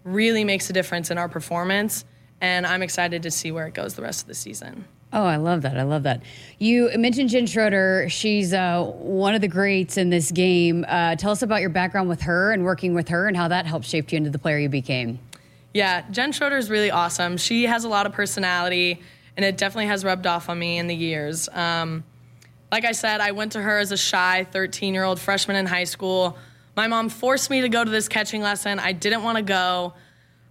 really 0.04 0.44
makes 0.44 0.68
a 0.70 0.72
difference 0.72 1.10
in 1.10 1.18
our 1.18 1.28
performance 1.28 2.04
and 2.40 2.66
I'm 2.66 2.82
excited 2.82 3.22
to 3.22 3.30
see 3.30 3.50
where 3.50 3.66
it 3.66 3.74
goes 3.74 3.94
the 3.94 4.02
rest 4.02 4.22
of 4.22 4.28
the 4.28 4.34
season. 4.34 4.84
Oh, 5.12 5.24
I 5.24 5.36
love 5.36 5.62
that. 5.62 5.78
I 5.78 5.82
love 5.82 6.02
that. 6.02 6.20
You 6.58 6.90
mentioned 6.96 7.30
Jen 7.30 7.46
Schroeder. 7.46 8.08
She's 8.10 8.52
uh, 8.52 8.82
one 8.84 9.34
of 9.34 9.40
the 9.40 9.48
greats 9.48 9.96
in 9.96 10.10
this 10.10 10.30
game. 10.30 10.84
Uh, 10.86 11.14
tell 11.16 11.30
us 11.30 11.42
about 11.42 11.60
your 11.60 11.70
background 11.70 12.08
with 12.08 12.22
her 12.22 12.52
and 12.52 12.64
working 12.64 12.92
with 12.92 13.08
her 13.08 13.28
and 13.28 13.36
how 13.36 13.48
that 13.48 13.66
helped 13.66 13.86
shape 13.86 14.12
you 14.12 14.16
into 14.16 14.30
the 14.30 14.38
player 14.38 14.58
you 14.58 14.68
became. 14.68 15.18
Yeah, 15.72 16.04
Jen 16.10 16.32
Schroeder 16.32 16.56
is 16.56 16.70
really 16.70 16.90
awesome. 16.90 17.36
She 17.36 17.64
has 17.64 17.84
a 17.84 17.88
lot 17.88 18.06
of 18.06 18.12
personality, 18.12 19.00
and 19.37 19.45
it 19.45 19.57
definitely 19.57 19.87
has 19.87 20.05
rubbed 20.05 20.26
off 20.26 20.49
on 20.49 20.59
me 20.59 20.78
in 20.78 20.87
the 20.87 20.95
years. 20.95 21.49
Um, 21.52 22.05
like 22.73 22.85
I 22.85 22.93
said, 22.93 23.21
I 23.21 23.33
went 23.33 23.52
to 23.52 23.62
her 23.62 23.78
as 23.78 23.93
a 23.93 23.97
shy 23.97 24.47
13 24.50 24.95
year 24.95 25.05
old 25.05 25.21
freshman 25.21 25.57
in 25.57 25.66
high 25.66 25.85
school. 25.85 26.37
My 26.76 26.87
mom 26.87 27.09
forced 27.09 27.49
me 27.50 27.62
to 27.62 27.69
go 27.69 27.85
to 27.85 27.90
this 27.90 28.09
catching 28.09 28.43
lesson. 28.43 28.78
I 28.78 28.93
didn't 28.93 29.23
want 29.23 29.37
to 29.37 29.43
go. 29.43 29.95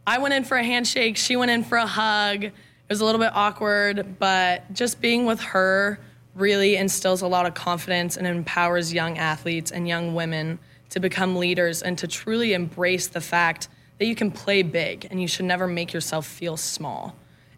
I 0.07 0.19
went 0.19 0.33
in 0.33 0.43
for 0.43 0.57
a 0.57 0.63
handshake, 0.63 1.17
she 1.17 1.35
went 1.35 1.51
in 1.51 1.63
for 1.63 1.77
a 1.77 1.87
hug. 1.87 2.43
It 2.43 2.53
was 2.89 3.01
a 3.01 3.05
little 3.05 3.19
bit 3.19 3.31
awkward, 3.33 4.19
but 4.19 4.71
just 4.71 5.01
being 5.01 5.25
with 5.25 5.41
her 5.41 5.99
really 6.35 6.75
instills 6.75 7.23
a 7.23 7.27
lot 7.27 7.47
of 7.47 7.55
confidence 7.55 8.15
and 8.15 8.27
empowers 8.27 8.93
young 8.93 9.17
athletes 9.17 9.71
and 9.71 9.87
young 9.87 10.13
women 10.13 10.59
to 10.89 10.99
become 10.99 11.35
leaders 11.35 11.81
and 11.81 11.97
to 11.97 12.07
truly 12.07 12.53
embrace 12.53 13.07
the 13.07 13.21
fact 13.21 13.67
that 13.97 14.05
you 14.05 14.15
can 14.15 14.29
play 14.29 14.61
big 14.61 15.07
and 15.09 15.19
you 15.19 15.27
should 15.27 15.45
never 15.45 15.65
make 15.65 15.93
yourself 15.93 16.27
feel 16.27 16.57
small. 16.57 17.15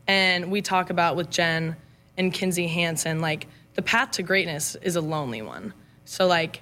And 0.07 0.51
we 0.51 0.61
talk 0.61 0.89
about 0.89 1.15
with 1.15 1.29
Jen 1.29 1.75
and 2.17 2.33
Kinzie 2.33 2.67
Hansen, 2.67 3.19
like 3.19 3.47
the 3.73 3.81
path 3.81 4.11
to 4.11 4.23
greatness 4.23 4.75
is 4.81 4.95
a 4.95 5.01
lonely 5.01 5.41
one. 5.41 5.73
So, 6.05 6.25
like, 6.25 6.61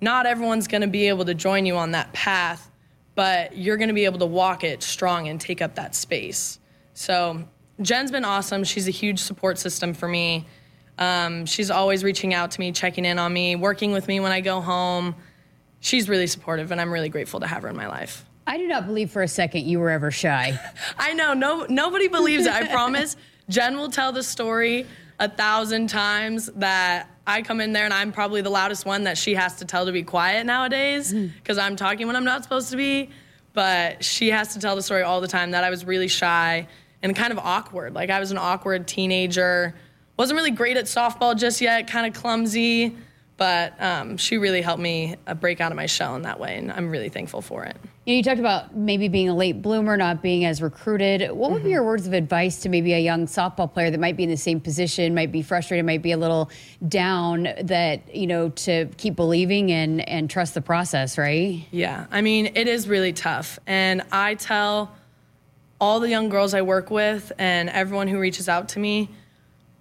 not 0.00 0.26
everyone's 0.26 0.66
gonna 0.66 0.88
be 0.88 1.08
able 1.08 1.24
to 1.26 1.34
join 1.34 1.66
you 1.66 1.76
on 1.76 1.92
that 1.92 2.12
path, 2.12 2.70
but 3.14 3.56
you're 3.56 3.76
going 3.76 3.88
to 3.88 3.94
be 3.94 4.06
able 4.06 4.18
to 4.18 4.24
walk 4.24 4.64
it 4.64 4.82
strong 4.82 5.28
and 5.28 5.40
take 5.40 5.60
up 5.60 5.74
that 5.74 5.94
space. 5.94 6.58
So 6.94 7.44
Jen's 7.82 8.10
been 8.10 8.24
awesome. 8.24 8.64
She's 8.64 8.88
a 8.88 8.92
huge 8.92 9.18
support 9.18 9.58
system 9.58 9.94
for 9.94 10.08
me. 10.08 10.46
Um, 10.98 11.46
she's 11.46 11.70
always 11.70 12.04
reaching 12.04 12.34
out 12.34 12.52
to 12.52 12.60
me, 12.60 12.72
checking 12.72 13.04
in 13.04 13.18
on 13.18 13.32
me, 13.32 13.56
working 13.56 13.92
with 13.92 14.06
me 14.08 14.20
when 14.20 14.32
I 14.32 14.40
go 14.40 14.60
home. 14.60 15.14
She's 15.80 16.08
really 16.08 16.26
supportive, 16.26 16.70
and 16.72 16.80
I'm 16.80 16.90
really 16.90 17.08
grateful 17.08 17.40
to 17.40 17.46
have 17.46 17.62
her 17.62 17.68
in 17.68 17.76
my 17.76 17.88
life. 17.88 18.24
I 18.50 18.56
do 18.56 18.66
not 18.66 18.84
believe 18.84 19.12
for 19.12 19.22
a 19.22 19.28
second 19.28 19.66
you 19.66 19.78
were 19.78 19.90
ever 19.90 20.10
shy. 20.10 20.58
I 20.98 21.14
know. 21.14 21.34
No, 21.34 21.66
nobody 21.68 22.08
believes 22.08 22.46
it. 22.46 22.52
I 22.52 22.66
promise. 22.66 23.16
Jen 23.48 23.76
will 23.76 23.90
tell 23.90 24.10
the 24.10 24.24
story 24.24 24.86
a 25.20 25.28
thousand 25.28 25.88
times 25.88 26.50
that 26.56 27.08
I 27.28 27.42
come 27.42 27.60
in 27.60 27.72
there 27.72 27.84
and 27.84 27.94
I'm 27.94 28.10
probably 28.10 28.42
the 28.42 28.50
loudest 28.50 28.84
one 28.84 29.04
that 29.04 29.16
she 29.16 29.36
has 29.36 29.58
to 29.58 29.64
tell 29.66 29.86
to 29.86 29.92
be 29.92 30.02
quiet 30.02 30.46
nowadays 30.46 31.12
hmm. 31.12 31.28
because 31.36 31.58
I'm 31.58 31.76
talking 31.76 32.08
when 32.08 32.16
I'm 32.16 32.24
not 32.24 32.42
supposed 32.42 32.72
to 32.72 32.76
be. 32.76 33.10
But 33.52 34.02
she 34.02 34.30
has 34.30 34.54
to 34.54 34.58
tell 34.58 34.74
the 34.74 34.82
story 34.82 35.02
all 35.02 35.20
the 35.20 35.28
time 35.28 35.52
that 35.52 35.62
I 35.62 35.70
was 35.70 35.84
really 35.84 36.08
shy 36.08 36.66
and 37.04 37.14
kind 37.14 37.32
of 37.32 37.38
awkward. 37.38 37.94
Like 37.94 38.10
I 38.10 38.18
was 38.18 38.32
an 38.32 38.38
awkward 38.38 38.88
teenager. 38.88 39.76
Wasn't 40.16 40.36
really 40.36 40.50
great 40.50 40.76
at 40.76 40.86
softball 40.86 41.36
just 41.36 41.60
yet, 41.60 41.86
kind 41.86 42.04
of 42.04 42.20
clumsy. 42.20 42.96
But 43.40 43.80
um, 43.80 44.18
she 44.18 44.36
really 44.36 44.60
helped 44.60 44.82
me 44.82 45.16
uh, 45.26 45.32
break 45.32 45.62
out 45.62 45.72
of 45.72 45.76
my 45.76 45.86
shell 45.86 46.14
in 46.14 46.20
that 46.22 46.38
way, 46.38 46.58
and 46.58 46.70
I'm 46.70 46.90
really 46.90 47.08
thankful 47.08 47.40
for 47.40 47.64
it. 47.64 47.74
You, 48.04 48.12
know, 48.12 48.16
you 48.18 48.22
talked 48.22 48.38
about 48.38 48.76
maybe 48.76 49.08
being 49.08 49.30
a 49.30 49.34
late 49.34 49.62
bloomer, 49.62 49.96
not 49.96 50.20
being 50.20 50.44
as 50.44 50.60
recruited. 50.60 51.22
What 51.22 51.50
would 51.50 51.60
mm-hmm. 51.60 51.64
be 51.64 51.70
your 51.70 51.82
words 51.82 52.06
of 52.06 52.12
advice 52.12 52.60
to 52.60 52.68
maybe 52.68 52.92
a 52.92 52.98
young 52.98 53.24
softball 53.24 53.72
player 53.72 53.90
that 53.90 53.98
might 53.98 54.18
be 54.18 54.24
in 54.24 54.28
the 54.28 54.36
same 54.36 54.60
position, 54.60 55.14
might 55.14 55.32
be 55.32 55.40
frustrated, 55.40 55.86
might 55.86 56.02
be 56.02 56.12
a 56.12 56.18
little 56.18 56.50
down, 56.86 57.48
that 57.62 58.14
you 58.14 58.26
know 58.26 58.50
to 58.50 58.90
keep 58.98 59.16
believing 59.16 59.72
and 59.72 60.06
and 60.06 60.28
trust 60.28 60.52
the 60.52 60.60
process, 60.60 61.16
right? 61.16 61.66
Yeah, 61.70 62.08
I 62.10 62.20
mean 62.20 62.52
it 62.54 62.68
is 62.68 62.88
really 62.88 63.14
tough, 63.14 63.58
and 63.66 64.02
I 64.12 64.34
tell 64.34 64.94
all 65.80 65.98
the 65.98 66.10
young 66.10 66.28
girls 66.28 66.52
I 66.52 66.60
work 66.60 66.90
with 66.90 67.32
and 67.38 67.70
everyone 67.70 68.06
who 68.06 68.18
reaches 68.18 68.50
out 68.50 68.68
to 68.70 68.78
me 68.78 69.08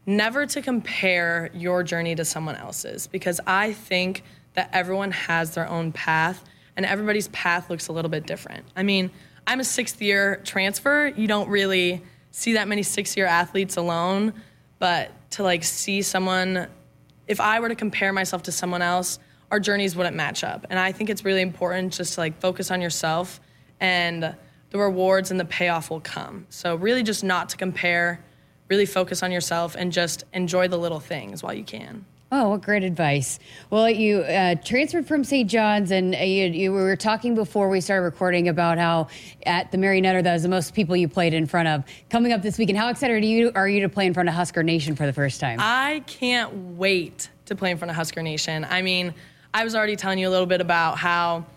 never 0.10 0.48
to 0.48 0.62
compare 0.62 1.52
your 1.54 1.84
journey 1.84 2.16
to 2.16 2.26
someone 2.26 2.56
else's 2.56 3.06
because 3.06 3.40
I 3.46 3.74
think 3.74 4.24
that 4.56 4.70
everyone 4.74 5.12
has 5.12 5.54
their 5.54 5.70
own 5.70 5.92
path 5.92 6.44
and 6.76 6.86
everybody's 6.86 7.28
path 7.28 7.70
looks 7.70 7.90
a 7.90 7.92
little 7.92 8.10
bit 8.10 8.26
different. 8.26 8.66
I 8.76 8.82
mean, 8.82 9.12
I'm 9.46 9.60
a 9.60 9.64
sixth 9.64 10.02
year 10.02 10.38
transfer. 10.44 11.14
You 11.16 11.28
don't 11.28 11.48
really 11.48 12.02
see 12.32 12.54
that 12.54 12.68
many 12.68 12.82
six 12.82 13.16
year 13.16 13.28
athletes 13.28 13.78
alone, 13.78 14.34
but 14.80 15.12
to 15.32 15.44
like 15.44 15.64
see 15.64 16.02
someone, 16.02 16.68
if 17.28 17.40
I 17.40 17.60
were 17.60 17.70
to 17.70 17.76
compare 17.76 18.12
myself 18.12 18.44
to 18.44 18.52
someone 18.52 18.82
else, 18.82 19.20
our 19.52 19.60
journeys 19.60 19.96
wouldn't 19.96 20.16
match 20.16 20.44
up. 20.44 20.66
And 20.72 20.80
I 20.80 20.92
think 20.92 21.12
it's 21.12 21.24
really 21.24 21.42
important 21.42 21.94
just 21.94 22.16
to 22.16 22.22
like 22.22 22.40
focus 22.42 22.72
on 22.72 22.82
yourself 22.82 23.40
and 23.80 24.36
the 24.72 24.78
rewards 24.78 25.30
and 25.30 25.40
the 25.40 25.46
payoff 25.46 25.92
will 25.92 26.02
come. 26.02 26.48
So, 26.50 26.76
really, 26.76 27.04
just 27.04 27.24
not 27.24 27.50
to 27.50 27.58
compare 27.58 28.24
really 28.70 28.86
focus 28.86 29.24
on 29.24 29.32
yourself 29.32 29.76
and 29.76 29.92
just 29.92 30.24
enjoy 30.34 30.68
the 30.68 30.78
little 30.78 31.00
things 31.00 31.44
while 31.44 31.54
you 31.54 31.64
can. 31.64 32.06
Oh, 32.32 32.50
what 32.50 32.62
great 32.62 32.84
advice. 32.84 33.40
Well, 33.72 33.90
you 33.90 34.20
uh, 34.20 34.54
transferred 34.64 35.08
from 35.08 35.24
St. 35.24 35.50
John's, 35.50 35.90
and 35.90 36.14
uh, 36.14 36.20
you, 36.20 36.46
you, 36.46 36.72
were 36.72 36.96
talking 36.96 37.34
before 37.34 37.70
we 37.70 37.82
started 37.82 38.04
recording 38.04 38.48
about 38.48 38.78
how 38.78 39.08
at 39.48 39.72
the 39.72 39.80
Mary 39.80 40.00
Nutter, 40.00 40.22
that 40.22 40.34
was 40.34 40.44
the 40.44 40.50
most 40.50 40.76
people 40.76 40.96
you 40.96 41.08
played 41.08 41.34
in 41.34 41.48
front 41.48 41.68
of. 41.70 41.84
Coming 42.12 42.32
up 42.32 42.44
this 42.44 42.60
weekend, 42.60 42.78
how 42.78 42.90
excited 42.90 43.16
are 43.16 43.26
you, 43.26 43.52
are 43.56 43.68
you 43.68 43.82
to 43.82 43.90
play 43.90 44.06
in 44.06 44.14
front 44.14 44.30
of 44.30 44.36
Husker 44.36 44.62
Nation 44.62 44.96
for 44.96 45.08
the 45.08 45.14
first 45.14 45.40
time? 45.40 45.58
I 45.60 46.04
can't 46.06 46.54
wait 46.78 47.32
to 47.46 47.56
play 47.56 47.72
in 47.72 47.80
front 47.80 47.90
of 47.90 47.96
Husker 47.96 48.22
Nation. 48.22 48.64
I 48.64 48.84
mean, 48.84 49.16
I 49.52 49.64
was 49.64 49.74
already 49.74 49.96
telling 49.96 50.20
you 50.20 50.30
a 50.30 50.32
little 50.32 50.46
bit 50.46 50.62
about 50.62 51.00
how 51.00 51.48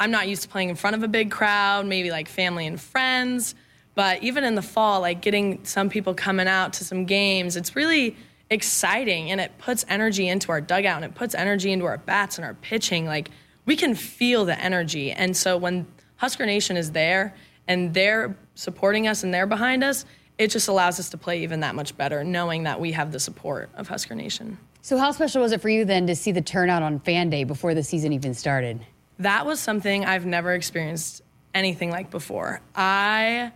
I'm 0.00 0.10
not 0.10 0.26
used 0.26 0.42
to 0.42 0.48
playing 0.48 0.70
in 0.70 0.76
front 0.76 0.96
of 0.96 1.04
a 1.04 1.08
big 1.08 1.30
crowd, 1.30 1.86
maybe 1.86 2.10
like 2.10 2.28
family 2.28 2.66
and 2.66 2.80
friends. 2.80 3.54
But 4.00 4.22
even 4.22 4.44
in 4.44 4.54
the 4.54 4.62
fall, 4.62 5.02
like 5.02 5.20
getting 5.20 5.62
some 5.66 5.90
people 5.90 6.14
coming 6.14 6.48
out 6.48 6.72
to 6.72 6.86
some 6.86 7.04
games, 7.04 7.54
it's 7.54 7.76
really 7.76 8.16
exciting 8.48 9.30
and 9.30 9.42
it 9.42 9.52
puts 9.58 9.84
energy 9.90 10.26
into 10.26 10.50
our 10.52 10.62
dugout 10.62 11.02
and 11.02 11.04
it 11.04 11.14
puts 11.14 11.34
energy 11.34 11.70
into 11.70 11.84
our 11.84 11.98
bats 11.98 12.38
and 12.38 12.46
our 12.46 12.54
pitching. 12.54 13.04
Like 13.04 13.30
we 13.66 13.76
can 13.76 13.94
feel 13.94 14.46
the 14.46 14.58
energy. 14.58 15.12
And 15.12 15.36
so 15.36 15.58
when 15.58 15.86
Husker 16.16 16.46
Nation 16.46 16.78
is 16.78 16.92
there 16.92 17.34
and 17.68 17.92
they're 17.92 18.34
supporting 18.54 19.06
us 19.06 19.22
and 19.22 19.34
they're 19.34 19.46
behind 19.46 19.84
us, 19.84 20.06
it 20.38 20.48
just 20.48 20.68
allows 20.68 20.98
us 20.98 21.10
to 21.10 21.18
play 21.18 21.42
even 21.42 21.60
that 21.60 21.74
much 21.74 21.94
better, 21.94 22.24
knowing 22.24 22.62
that 22.62 22.80
we 22.80 22.92
have 22.92 23.12
the 23.12 23.20
support 23.20 23.68
of 23.74 23.86
Husker 23.86 24.14
Nation. 24.14 24.56
So, 24.80 24.96
how 24.96 25.12
special 25.12 25.42
was 25.42 25.52
it 25.52 25.60
for 25.60 25.68
you 25.68 25.84
then 25.84 26.06
to 26.06 26.16
see 26.16 26.32
the 26.32 26.40
turnout 26.40 26.82
on 26.82 27.00
Fan 27.00 27.28
Day 27.28 27.44
before 27.44 27.74
the 27.74 27.82
season 27.82 28.14
even 28.14 28.32
started? 28.32 28.80
That 29.18 29.44
was 29.44 29.60
something 29.60 30.06
I've 30.06 30.24
never 30.24 30.54
experienced 30.54 31.20
anything 31.52 31.90
like 31.90 32.10
before. 32.10 32.62
I 32.74 33.52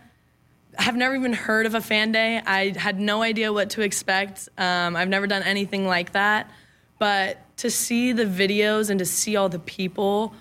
have 0.77 0.95
never 0.95 1.15
even 1.15 1.33
heard 1.33 1.65
of 1.65 1.75
a 1.75 1.81
fan 1.81 2.11
day. 2.11 2.41
I 2.45 2.73
had 2.77 2.99
no 2.99 3.21
idea 3.21 3.51
what 3.51 3.71
to 3.71 3.81
expect. 3.81 4.49
Um, 4.57 4.95
I've 4.95 5.09
never 5.09 5.27
done 5.27 5.43
anything 5.43 5.85
like 5.85 6.13
that. 6.13 6.49
But 6.99 7.37
to 7.57 7.69
see 7.69 8.11
the 8.11 8.25
videos 8.25 8.89
and 8.89 8.99
to 8.99 9.05
see 9.05 9.35
all 9.35 9.49
the 9.49 9.59
people 9.59 10.33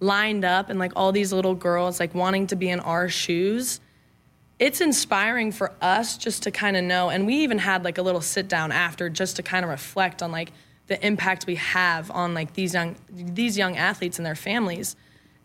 lined 0.00 0.44
up 0.44 0.70
and 0.70 0.78
like 0.78 0.92
all 0.96 1.12
these 1.12 1.32
little 1.32 1.54
girls 1.54 2.00
like 2.00 2.14
wanting 2.14 2.46
to 2.48 2.56
be 2.56 2.68
in 2.68 2.80
our 2.80 3.08
shoes, 3.08 3.80
it's 4.58 4.80
inspiring 4.80 5.52
for 5.52 5.72
us 5.80 6.16
just 6.16 6.42
to 6.44 6.50
kind 6.50 6.76
of 6.76 6.84
know. 6.84 7.10
And 7.10 7.26
we 7.26 7.36
even 7.36 7.58
had 7.58 7.84
like 7.84 7.98
a 7.98 8.02
little 8.02 8.20
sit 8.20 8.48
down 8.48 8.72
after 8.72 9.08
just 9.08 9.36
to 9.36 9.42
kind 9.42 9.64
of 9.64 9.70
reflect 9.70 10.22
on 10.22 10.32
like 10.32 10.52
the 10.86 11.04
impact 11.06 11.46
we 11.46 11.54
have 11.54 12.10
on 12.10 12.34
like 12.34 12.54
these 12.54 12.74
young 12.74 12.96
these 13.10 13.56
young 13.56 13.76
athletes 13.76 14.18
and 14.18 14.26
their 14.26 14.34
families. 14.34 14.96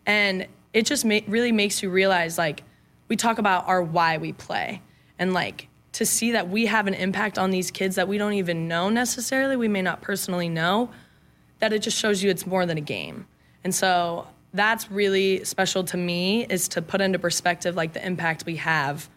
And 0.04 0.46
it 0.72 0.84
just 0.84 1.04
ma- 1.04 1.20
really 1.26 1.52
makes 1.52 1.82
you 1.82 1.88
realize 1.88 2.36
like 2.36 2.62
we 3.08 3.16
talk 3.16 3.38
about 3.38 3.66
our 3.68 3.82
why 3.82 4.18
we 4.18 4.32
play 4.32 4.82
and 5.18 5.32
like 5.32 5.68
to 5.92 6.04
see 6.04 6.32
that 6.32 6.48
we 6.48 6.66
have 6.66 6.86
an 6.86 6.94
impact 6.94 7.38
on 7.38 7.50
these 7.50 7.70
kids 7.70 7.96
that 7.96 8.06
we 8.06 8.18
don't 8.18 8.34
even 8.34 8.68
know 8.68 8.90
necessarily, 8.90 9.56
we 9.56 9.68
may 9.68 9.80
not 9.82 10.02
personally 10.02 10.48
know, 10.48 10.90
that 11.58 11.72
it 11.72 11.80
just 11.80 11.96
shows 11.96 12.22
you 12.22 12.28
it's 12.28 12.46
more 12.46 12.66
than 12.66 12.76
a 12.76 12.82
game. 12.82 13.26
And 13.64 13.74
so 13.74 14.26
that's 14.52 14.90
really 14.90 15.42
special 15.44 15.84
to 15.84 15.96
me 15.96 16.44
is 16.46 16.68
to 16.68 16.82
put 16.82 17.00
into 17.00 17.18
perspective 17.18 17.76
like 17.76 17.92
the 17.94 18.04
impact 18.04 18.44
we 18.44 18.56
have 18.56 19.08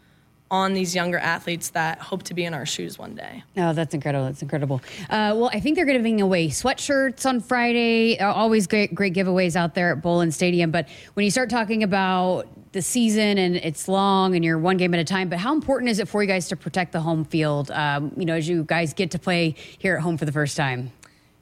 on 0.52 0.74
these 0.74 0.96
younger 0.96 1.18
athletes 1.20 1.70
that 1.72 2.00
hope 2.00 2.24
to 2.24 2.34
be 2.34 2.44
in 2.44 2.54
our 2.54 2.66
shoes 2.66 2.98
one 2.98 3.14
day. 3.14 3.44
Oh, 3.58 3.74
that's 3.74 3.94
incredible. 3.94 4.26
That's 4.26 4.42
incredible. 4.42 4.82
Uh, 5.04 5.36
well, 5.36 5.52
I 5.54 5.60
think 5.60 5.76
they're 5.76 5.86
giving 5.86 6.22
away 6.22 6.48
sweatshirts 6.48 7.26
on 7.26 7.40
Friday. 7.40 8.18
Always 8.20 8.66
great, 8.66 8.96
great 8.96 9.14
giveaways 9.14 9.56
out 9.56 9.76
there 9.76 9.92
at 9.92 10.02
Bowlin 10.02 10.32
Stadium. 10.32 10.72
But 10.72 10.88
when 11.14 11.24
you 11.24 11.30
start 11.30 11.50
talking 11.50 11.84
about 11.84 12.48
the 12.72 12.82
season 12.82 13.38
and 13.38 13.56
it's 13.56 13.88
long 13.88 14.36
and 14.36 14.46
you're 14.46 14.58
one 14.58 14.78
game 14.78 14.94
at 14.94 15.00
a 15.00 15.04
time, 15.04 15.30
but 15.30 15.40
how 15.40 15.54
important 15.54 15.90
is 15.90 16.00
it 16.00 16.08
for 16.08 16.22
you 16.22 16.28
guys 16.28 16.48
to 16.50 16.56
protect 16.56 16.92
the 16.92 17.02
home 17.02 17.26
field, 17.26 17.72
um, 17.72 18.12
you 18.16 18.26
know, 18.26 18.36
as 18.36 18.48
you 18.48 18.64
guys 18.64 18.94
get 18.94 19.12
to 19.12 19.20
play 19.20 19.56
here 19.78 19.96
at 19.96 20.02
home 20.02 20.18
for 20.18 20.26
the 20.26 20.32
first 20.32 20.56
time? 20.56 20.92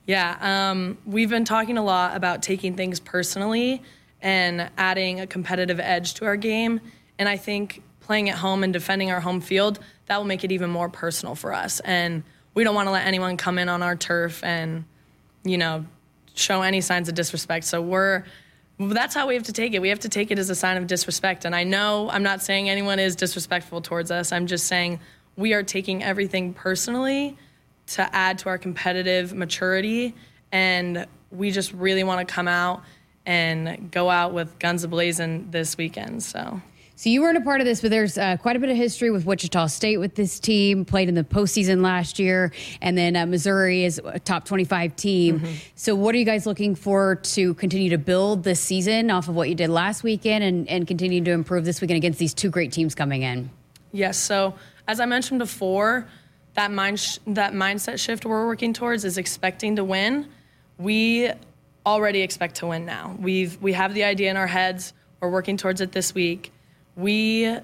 Yeah, 0.06 0.38
um, 0.40 0.98
we've 1.06 1.30
been 1.30 1.44
talking 1.44 1.78
a 1.78 1.84
lot 1.84 2.16
about 2.16 2.42
taking 2.42 2.76
things 2.76 3.00
personally 3.02 3.84
and 4.22 4.70
adding 4.78 5.20
a 5.20 5.28
competitive 5.28 5.82
edge 5.82 6.14
to 6.16 6.26
our 6.26 6.38
game. 6.38 6.80
And 7.20 7.28
I 7.28 7.36
think 7.36 7.84
playing 8.00 8.30
at 8.30 8.38
home 8.38 8.64
and 8.64 8.72
defending 8.72 9.12
our 9.12 9.20
home 9.20 9.42
field, 9.42 9.80
that 10.06 10.18
will 10.18 10.26
make 10.26 10.46
it 10.46 10.52
even 10.54 10.70
more 10.70 10.88
personal 10.88 11.36
for 11.36 11.54
us. 11.54 11.82
And 11.82 12.24
we 12.54 12.64
don't 12.64 12.74
want 12.74 12.88
to 12.88 12.92
let 12.92 13.06
anyone 13.06 13.36
come 13.36 13.60
in 13.60 13.68
on 13.68 13.84
our 13.84 13.98
turf 13.98 14.44
and, 14.46 14.86
you 15.44 15.58
know, 15.58 15.86
show 16.34 16.62
any 16.62 16.80
signs 16.80 17.10
of 17.10 17.16
disrespect. 17.16 17.66
So 17.66 17.82
we're 17.82 18.24
that's 18.80 19.16
how 19.16 19.28
we 19.28 19.34
have 19.34 19.44
to 19.44 19.54
take 19.54 19.74
it. 19.74 19.82
We 19.82 19.90
have 19.90 20.02
to 20.02 20.10
take 20.10 20.32
it 20.32 20.38
as 20.38 20.50
a 20.50 20.56
sign 20.56 20.78
of 20.78 20.88
disrespect. 20.88 21.46
And 21.46 21.56
I 21.56 21.64
know 21.64 22.10
I'm 22.10 22.24
not 22.24 22.44
saying 22.44 22.70
anyone 22.70 23.00
is 23.00 23.16
disrespectful 23.16 23.82
towards 23.82 24.12
us. 24.12 24.32
I'm 24.32 24.48
just 24.48 24.68
saying 24.68 25.00
we 25.36 25.54
are 25.54 25.64
taking 25.64 26.04
everything 26.04 26.54
personally 26.54 27.38
to 27.88 28.16
add 28.16 28.40
to 28.40 28.50
our 28.50 28.58
competitive 28.58 29.34
maturity. 29.34 30.14
And 30.52 31.08
we 31.32 31.52
just 31.52 31.74
really 31.74 32.04
want 32.04 32.28
to 32.28 32.34
come 32.34 32.48
out 32.48 32.84
and 33.26 33.92
go 33.92 34.10
out 34.10 34.34
with 34.34 34.58
guns 34.60 34.86
ablazing 34.86 35.52
this 35.52 35.78
weekend. 35.78 36.24
So. 36.24 36.62
So 36.98 37.12
you 37.12 37.22
weren't 37.22 37.38
a 37.38 37.42
part 37.42 37.62
of 37.62 37.66
this, 37.66 37.82
but 37.82 37.92
there's 37.92 38.18
uh, 38.18 38.38
quite 38.38 38.56
a 38.56 38.60
bit 38.60 38.72
of 38.72 38.76
history 38.76 39.12
with 39.12 39.24
Wichita 39.24 39.68
State 39.68 39.98
with 39.98 40.16
this 40.16 40.40
team. 40.40 40.84
Played 40.84 41.10
in 41.10 41.14
the 41.14 41.24
postseason 41.24 41.84
last 41.84 42.18
year, 42.18 42.52
and 42.82 42.98
then 42.98 43.16
uh, 43.16 43.28
Missouri 43.28 43.86
is 43.86 44.02
a 44.04 44.18
top 44.18 44.46
25 44.46 44.96
team. 44.96 45.40
Mm-hmm. 45.40 45.54
So 45.76 45.94
what 45.94 46.16
are 46.16 46.18
you 46.18 46.26
guys 46.26 46.48
looking 46.48 46.74
for 46.74 47.18
to 47.18 47.54
continue 47.54 47.92
to 47.92 48.00
build 48.00 48.44
this 48.44 48.60
season 48.60 49.12
off 49.12 49.30
of 49.30 49.36
what 49.36 49.48
you 49.48 49.54
did 49.54 49.70
last 49.70 50.02
weekend, 50.02 50.44
and, 50.44 50.68
and 50.68 50.88
continue 50.88 51.24
to 51.24 51.30
improve 51.30 51.66
this 51.66 51.82
weekend 51.82 51.98
against 51.98 52.18
these 52.18 52.34
two 52.34 52.50
great 52.50 52.72
teams 52.72 52.96
coming 52.96 53.22
in? 53.22 53.52
Yes. 53.92 54.18
So 54.18 54.56
as 54.88 55.00
I 55.00 55.06
mentioned 55.06 55.38
before, 55.38 56.08
that 56.56 56.72
mind 56.72 57.00
sh- 57.00 57.20
that 57.28 57.54
mindset 57.54 58.00
shift 58.00 58.26
we're 58.26 58.48
working 58.48 58.74
towards 58.74 59.06
is 59.06 59.20
expecting 59.20 59.76
to 59.76 59.84
win. 59.84 60.30
We 60.80 61.32
already 61.86 62.24
expect 62.24 62.56
to 62.56 62.66
win 62.66 62.88
now. 62.88 63.16
We've 63.20 63.56
we 63.62 63.74
have 63.74 63.94
the 63.94 64.04
idea 64.04 64.32
in 64.32 64.36
our 64.36 64.48
heads. 64.48 64.94
We're 65.20 65.30
working 65.30 65.58
towards 65.58 65.80
it 65.80 65.92
this 65.92 66.16
week 66.16 66.54
we 66.98 67.56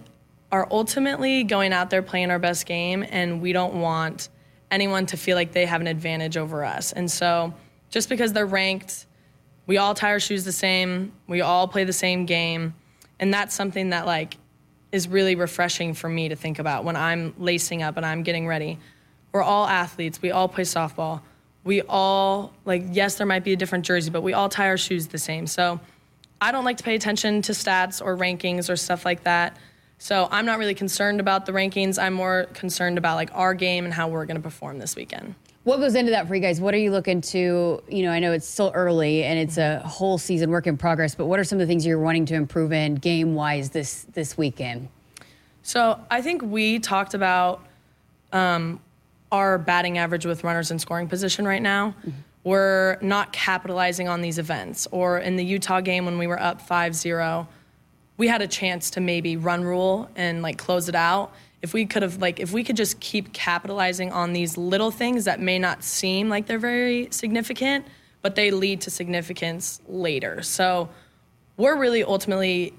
are 0.52 0.68
ultimately 0.72 1.44
going 1.44 1.74
out 1.74 1.90
there 1.90 2.04
playing 2.04 2.32
our 2.32 2.40
best 2.40 2.66
game, 2.66 3.04
and 3.10 3.42
we 3.42 3.52
don't 3.52 3.74
want 3.74 4.30
anyone 4.72 5.06
to 5.08 5.18
feel 5.18 5.36
like 5.36 5.52
they 5.52 5.66
have 5.66 5.82
an 5.82 5.88
advantage 5.88 6.38
over 6.38 6.64
us. 6.64 6.94
And 6.94 7.12
so, 7.12 7.54
just 7.90 8.08
because 8.08 8.32
they're 8.32 8.46
ranked, 8.46 9.08
we 9.66 9.78
all 9.78 9.94
tie 9.94 10.12
our 10.12 10.20
shoes 10.20 10.46
the 10.46 10.52
same, 10.52 11.12
we 11.28 11.42
all 11.42 11.68
play 11.68 11.84
the 11.84 11.94
same 11.94 12.26
game. 12.26 12.76
And 13.20 13.34
that's 13.34 13.56
something 13.56 13.90
that 13.90 14.06
like 14.06 14.38
is 14.92 15.08
really 15.08 15.36
refreshing 15.36 15.94
for 15.94 16.10
me 16.10 16.30
to 16.30 16.36
think 16.36 16.60
about 16.60 16.84
when 16.84 16.96
I'm 16.96 17.34
lacing 17.38 17.82
up 17.82 17.98
and 17.98 18.06
I'm 18.06 18.22
getting 18.24 18.46
ready. 18.46 18.78
We're 19.32 19.42
all 19.42 19.66
athletes. 19.66 20.22
We 20.22 20.32
all 20.32 20.48
play 20.48 20.64
softball. 20.64 21.22
We 21.64 21.82
all 21.82 22.54
like 22.66 22.84
yes, 22.92 23.16
there 23.16 23.26
might 23.26 23.44
be 23.44 23.54
a 23.54 23.56
different 23.56 23.86
jersey, 23.86 24.12
but 24.12 24.22
we 24.22 24.34
all 24.34 24.50
tie 24.50 24.68
our 24.68 24.78
shoes 24.78 25.08
the 25.08 25.18
same. 25.18 25.48
So 25.48 25.80
I 26.44 26.52
don't 26.52 26.66
like 26.66 26.76
to 26.76 26.84
pay 26.84 26.96
attention 26.96 27.42
to 27.44 27.54
stats 27.54 28.04
or 28.04 28.18
rankings 28.18 28.70
or 28.70 28.76
stuff 28.76 29.06
like 29.06 29.24
that. 29.24 29.56
So 29.98 30.28
I'm 30.30 30.46
not 30.46 30.60
really 30.60 30.74
concerned 30.74 31.22
about 31.22 31.46
the 31.46 31.54
rankings. 31.54 31.98
I'm 31.98 32.14
more 32.14 32.48
concerned 32.54 32.98
about 32.98 33.16
like 33.16 33.30
our 33.34 33.54
game 33.54 33.86
and 33.86 33.94
how 33.94 34.10
we're 34.10 34.26
going 34.26 34.36
to 34.36 34.44
perform 34.44 34.78
this 34.78 34.98
weekend. 34.98 35.36
What 35.64 35.78
goes 35.78 35.96
into 35.96 36.12
that 36.12 36.28
for 36.28 36.36
you 36.36 36.42
guys? 36.42 36.60
What 36.60 36.74
are 36.74 36.80
you 36.80 36.92
looking 36.92 37.22
to? 37.22 37.82
You 37.88 38.04
know, 38.04 38.12
I 38.12 38.20
know 38.20 38.34
it's 38.34 38.46
still 38.46 38.74
early 38.76 39.24
and 39.24 39.40
it's 39.40 39.58
a 39.58 39.80
whole 39.80 40.18
season 40.18 40.50
work 40.50 40.68
in 40.68 40.76
progress, 40.76 41.16
but 41.16 41.28
what 41.28 41.40
are 41.40 41.46
some 41.46 41.56
of 41.56 41.62
the 41.62 41.72
things 41.72 41.86
you're 41.86 41.98
wanting 41.98 42.26
to 42.26 42.36
improve 42.36 42.74
in 42.74 42.96
game 42.96 43.36
wise 43.36 43.70
this 43.70 44.06
this 44.12 44.38
weekend? 44.38 44.90
So 45.62 45.98
I 46.12 46.22
think 46.22 46.42
we 46.42 46.80
talked 46.80 47.14
about 47.14 47.66
um, 48.34 48.82
our 49.32 49.58
batting 49.58 49.98
average 49.98 50.26
with 50.26 50.44
runners 50.44 50.72
in 50.72 50.80
scoring 50.80 51.08
position 51.08 51.46
right 51.48 51.62
now. 51.62 51.96
Mm-hmm. 52.02 52.10
We're 52.44 52.98
not 53.02 53.32
capitalizing 53.32 54.08
on 54.08 54.22
these 54.22 54.38
events. 54.38 54.88
Or 54.92 55.18
in 55.18 55.38
the 55.38 55.46
Utah 55.46 55.82
game 55.82 56.06
when 56.06 56.18
we 56.18 56.28
were 56.28 56.42
up 56.42 56.62
5 56.62 56.96
0, 56.96 57.48
we 58.18 58.28
had 58.28 58.42
a 58.42 58.48
chance 58.48 58.92
to 58.92 59.02
maybe 59.02 59.38
run 59.38 59.64
rule 59.64 60.10
and 60.16 60.42
like 60.42 60.58
close 60.58 60.90
it 60.90 60.96
out. 60.96 61.34
If 61.62 61.74
we 61.74 61.86
could 61.86 62.04
have 62.04 62.18
like 62.18 62.40
if 62.40 62.52
we 62.52 62.64
could 62.64 62.76
just 62.76 63.00
keep 63.00 63.32
capitalizing 63.32 64.12
on 64.12 64.34
these 64.34 64.58
little 64.58 64.92
things 64.92 65.26
that 65.26 65.40
may 65.40 65.58
not 65.58 65.84
seem 65.84 66.30
like 66.30 66.46
they're 66.46 66.60
very 66.60 67.08
significant 67.12 67.86
but 68.22 68.36
they 68.36 68.52
lead 68.52 68.80
to 68.80 68.90
significance 68.90 69.82
later. 69.88 70.42
So 70.42 70.90
we're 71.58 71.78
really 71.78 72.04
ultimately 72.04 72.74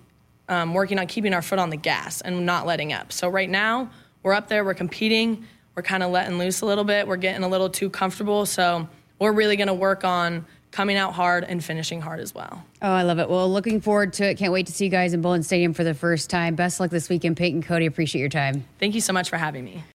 um, 0.49 0.73
working 0.73 0.99
on 0.99 1.07
keeping 1.07 1.35
our 1.35 1.43
foot 1.43 1.59
on 1.59 1.71
the 1.71 1.77
gas 1.77 2.23
and 2.23 2.47
not 2.47 2.67
letting 2.67 2.93
up. 2.93 3.13
So 3.13 3.29
right 3.29 3.49
now 3.49 3.91
we're 4.23 4.35
up 4.35 4.49
there 4.49 4.65
we're 4.65 4.75
competing 4.75 5.47
we're 5.75 5.83
kind 5.83 6.03
of 6.03 6.11
letting 6.11 6.39
loose 6.39 6.61
a 6.61 6.67
little 6.67 6.85
bit 6.85 7.07
we're 7.09 7.17
getting 7.17 7.43
a 7.43 7.49
little 7.49 7.71
too 7.71 7.89
comfortable. 7.89 8.45
So 8.45 8.89
we're 9.19 9.33
really 9.33 9.57
going 9.57 9.69
to 9.69 9.75
work 9.75 10.05
on 10.05 10.45
coming 10.71 10.97
out 10.97 11.15
hard 11.15 11.45
and 11.45 11.65
finishing 11.65 12.01
hard 12.01 12.19
as 12.19 12.35
well. 12.35 12.65
Oh, 12.83 12.91
I 12.91 13.03
love 13.03 13.21
it. 13.21 13.31
Well, 13.31 13.51
looking 13.51 13.81
forward 13.81 14.13
to 14.15 14.29
it. 14.29 14.39
Can't 14.39 14.53
wait 14.53 14.67
to 14.67 14.73
see 14.73 14.87
you 14.87 14.91
guys 14.91 15.15
in 15.15 15.23
Bowlin 15.23 15.45
Stadium 15.45 15.73
for 15.73 15.85
the 15.85 15.95
first 15.95 16.31
time. 16.31 16.57
Best 16.57 16.81
luck 16.81 16.91
this 16.91 17.09
weekend, 17.09 17.37
Peyton 17.37 17.63
Cody. 17.63 17.87
Appreciate 17.87 18.21
your 18.21 18.29
time. 18.29 18.65
Thank 18.81 18.97
you 18.97 19.01
so 19.01 19.13
much 19.13 19.31
for 19.31 19.37
having 19.37 19.65
me. 19.65 19.85